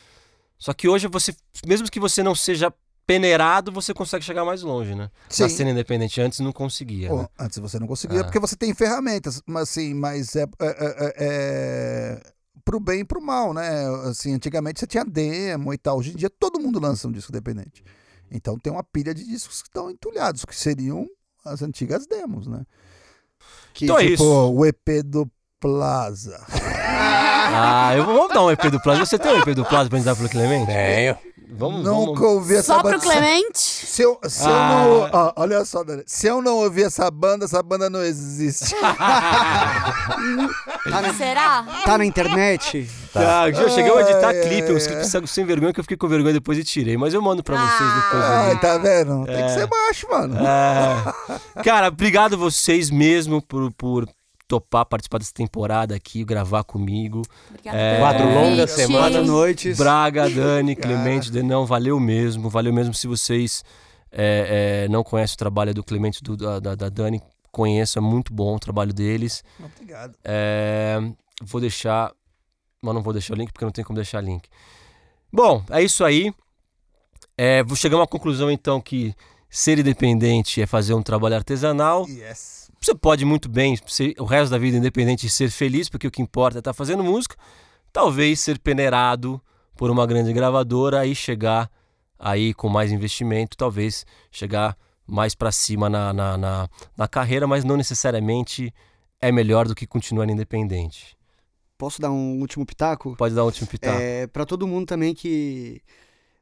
[0.58, 1.36] Só que hoje você,
[1.68, 2.74] mesmo que você não seja
[3.06, 5.10] peneirado, você consegue chegar mais longe, né?
[5.40, 6.22] Na cena independente.
[6.22, 7.10] Antes não conseguia.
[7.10, 7.28] Pô, né?
[7.40, 8.24] antes você não conseguia, Ah.
[8.24, 12.22] porque você tem ferramentas, mas assim, mas é, é, é, é
[12.64, 13.86] pro bem e pro mal, né?
[14.10, 15.98] Assim, antigamente você tinha demo e tal.
[15.98, 17.84] Hoje em dia todo mundo lança um disco independente.
[18.32, 21.06] Então tem uma pilha de discos que estão entulhados, que seriam
[21.46, 22.64] as antigas demos, né?
[23.74, 24.54] que, Então é tipo, isso.
[24.54, 25.30] o EP do
[25.60, 26.42] Plaza.
[27.56, 29.06] Ah, eu vou dar um EP do Plaza.
[29.06, 30.68] Você tem um EP do Plaza pra gente dar pro Clemente?
[30.68, 31.18] Tenho.
[31.56, 32.22] Vamos, Nunca vamos.
[32.36, 33.04] ouvi essa Só pro banda.
[33.04, 33.60] Clemente?
[33.60, 34.70] Se eu, se eu Ah.
[34.70, 35.10] não.
[35.20, 36.04] ó, olha só, Dani.
[36.08, 38.74] Se eu não ouvir essa banda, essa banda não existe.
[41.18, 41.64] Será?
[41.86, 42.90] Tá na internet?
[43.12, 45.04] Tá, eu cheguei a editar Ai, clipe, ai, uns ai.
[45.12, 46.98] clipes sem vergonha que eu fiquei com vergonha depois e tirei.
[46.98, 48.24] Mas eu mando pra vocês depois.
[48.24, 49.26] Ai, tá vendo?
[49.26, 49.44] Tem É.
[49.44, 50.36] que ser baixo, mano.
[50.40, 51.64] É.
[51.64, 54.08] Cara, obrigado vocês mesmo por, por
[54.48, 57.22] topar participar dessa temporada aqui, gravar comigo.
[57.50, 59.12] Obrigada É, quatro longas semanas.
[59.14, 59.78] Quatro noites.
[59.78, 62.50] Braga, Dani, Clemente, Denão, valeu mesmo.
[62.50, 63.64] Valeu mesmo se vocês
[64.12, 67.22] é, é, não conhecem o trabalho do Clemente e do- da, da, da Dani.
[67.96, 69.44] É muito bom o trabalho deles.
[69.64, 70.16] Obrigado.
[70.24, 71.00] É,
[71.44, 72.12] vou deixar.
[72.82, 74.50] Mas não vou deixar o link porque não tem como deixar link.
[75.32, 76.34] Bom, é isso aí.
[77.38, 79.16] É, vou chegar a uma conclusão então que
[79.50, 82.08] ser independente é fazer um trabalho artesanal.
[82.10, 82.63] Yes.
[82.84, 86.12] Você pode muito bem ser o resto da vida independente e ser feliz, porque o
[86.12, 87.38] que importa é estar fazendo música.
[87.94, 89.42] Talvez ser peneirado
[89.78, 91.72] por uma grande gravadora e chegar
[92.20, 94.78] aí com mais investimento, talvez chegar
[95.08, 98.74] mais pra cima na, na, na, na carreira, mas não necessariamente
[99.22, 101.18] é melhor do que continuar independente.
[101.78, 103.16] Posso dar um último pitaco?
[103.16, 103.98] Pode dar um último pitaco.
[103.98, 105.82] É, para todo mundo também que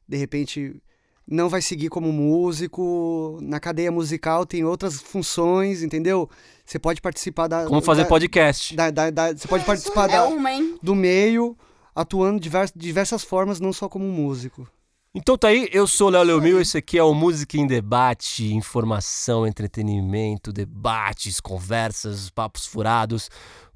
[0.08, 0.82] de repente
[1.32, 6.30] não vai seguir como músico, na cadeia musical tem outras funções, entendeu?
[6.66, 8.76] Você pode participar da Como fazer da, podcast.
[8.76, 10.78] da- da- da- você pode participar É da- uma, hein?
[10.84, 11.58] do meio,
[11.96, 14.68] atuando de divers- diversas formas, não só como músico.
[15.14, 18.54] Então tá aí, eu sou o Léo Leomil, esse aqui é o Música em Debate,
[18.54, 23.30] informação, entretenimento, debates, conversas, papos furados,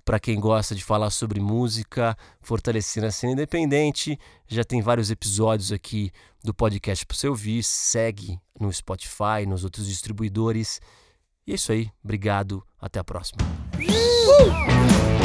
[0.05, 4.17] para quem gosta de falar sobre música, fortalecendo a cena independente.
[4.47, 6.11] Já tem vários episódios aqui
[6.43, 10.79] do podcast para você ouvir, segue no Spotify, nos outros distribuidores.
[11.47, 13.41] E é isso aí, obrigado, até a próxima.
[13.75, 15.24] Uh!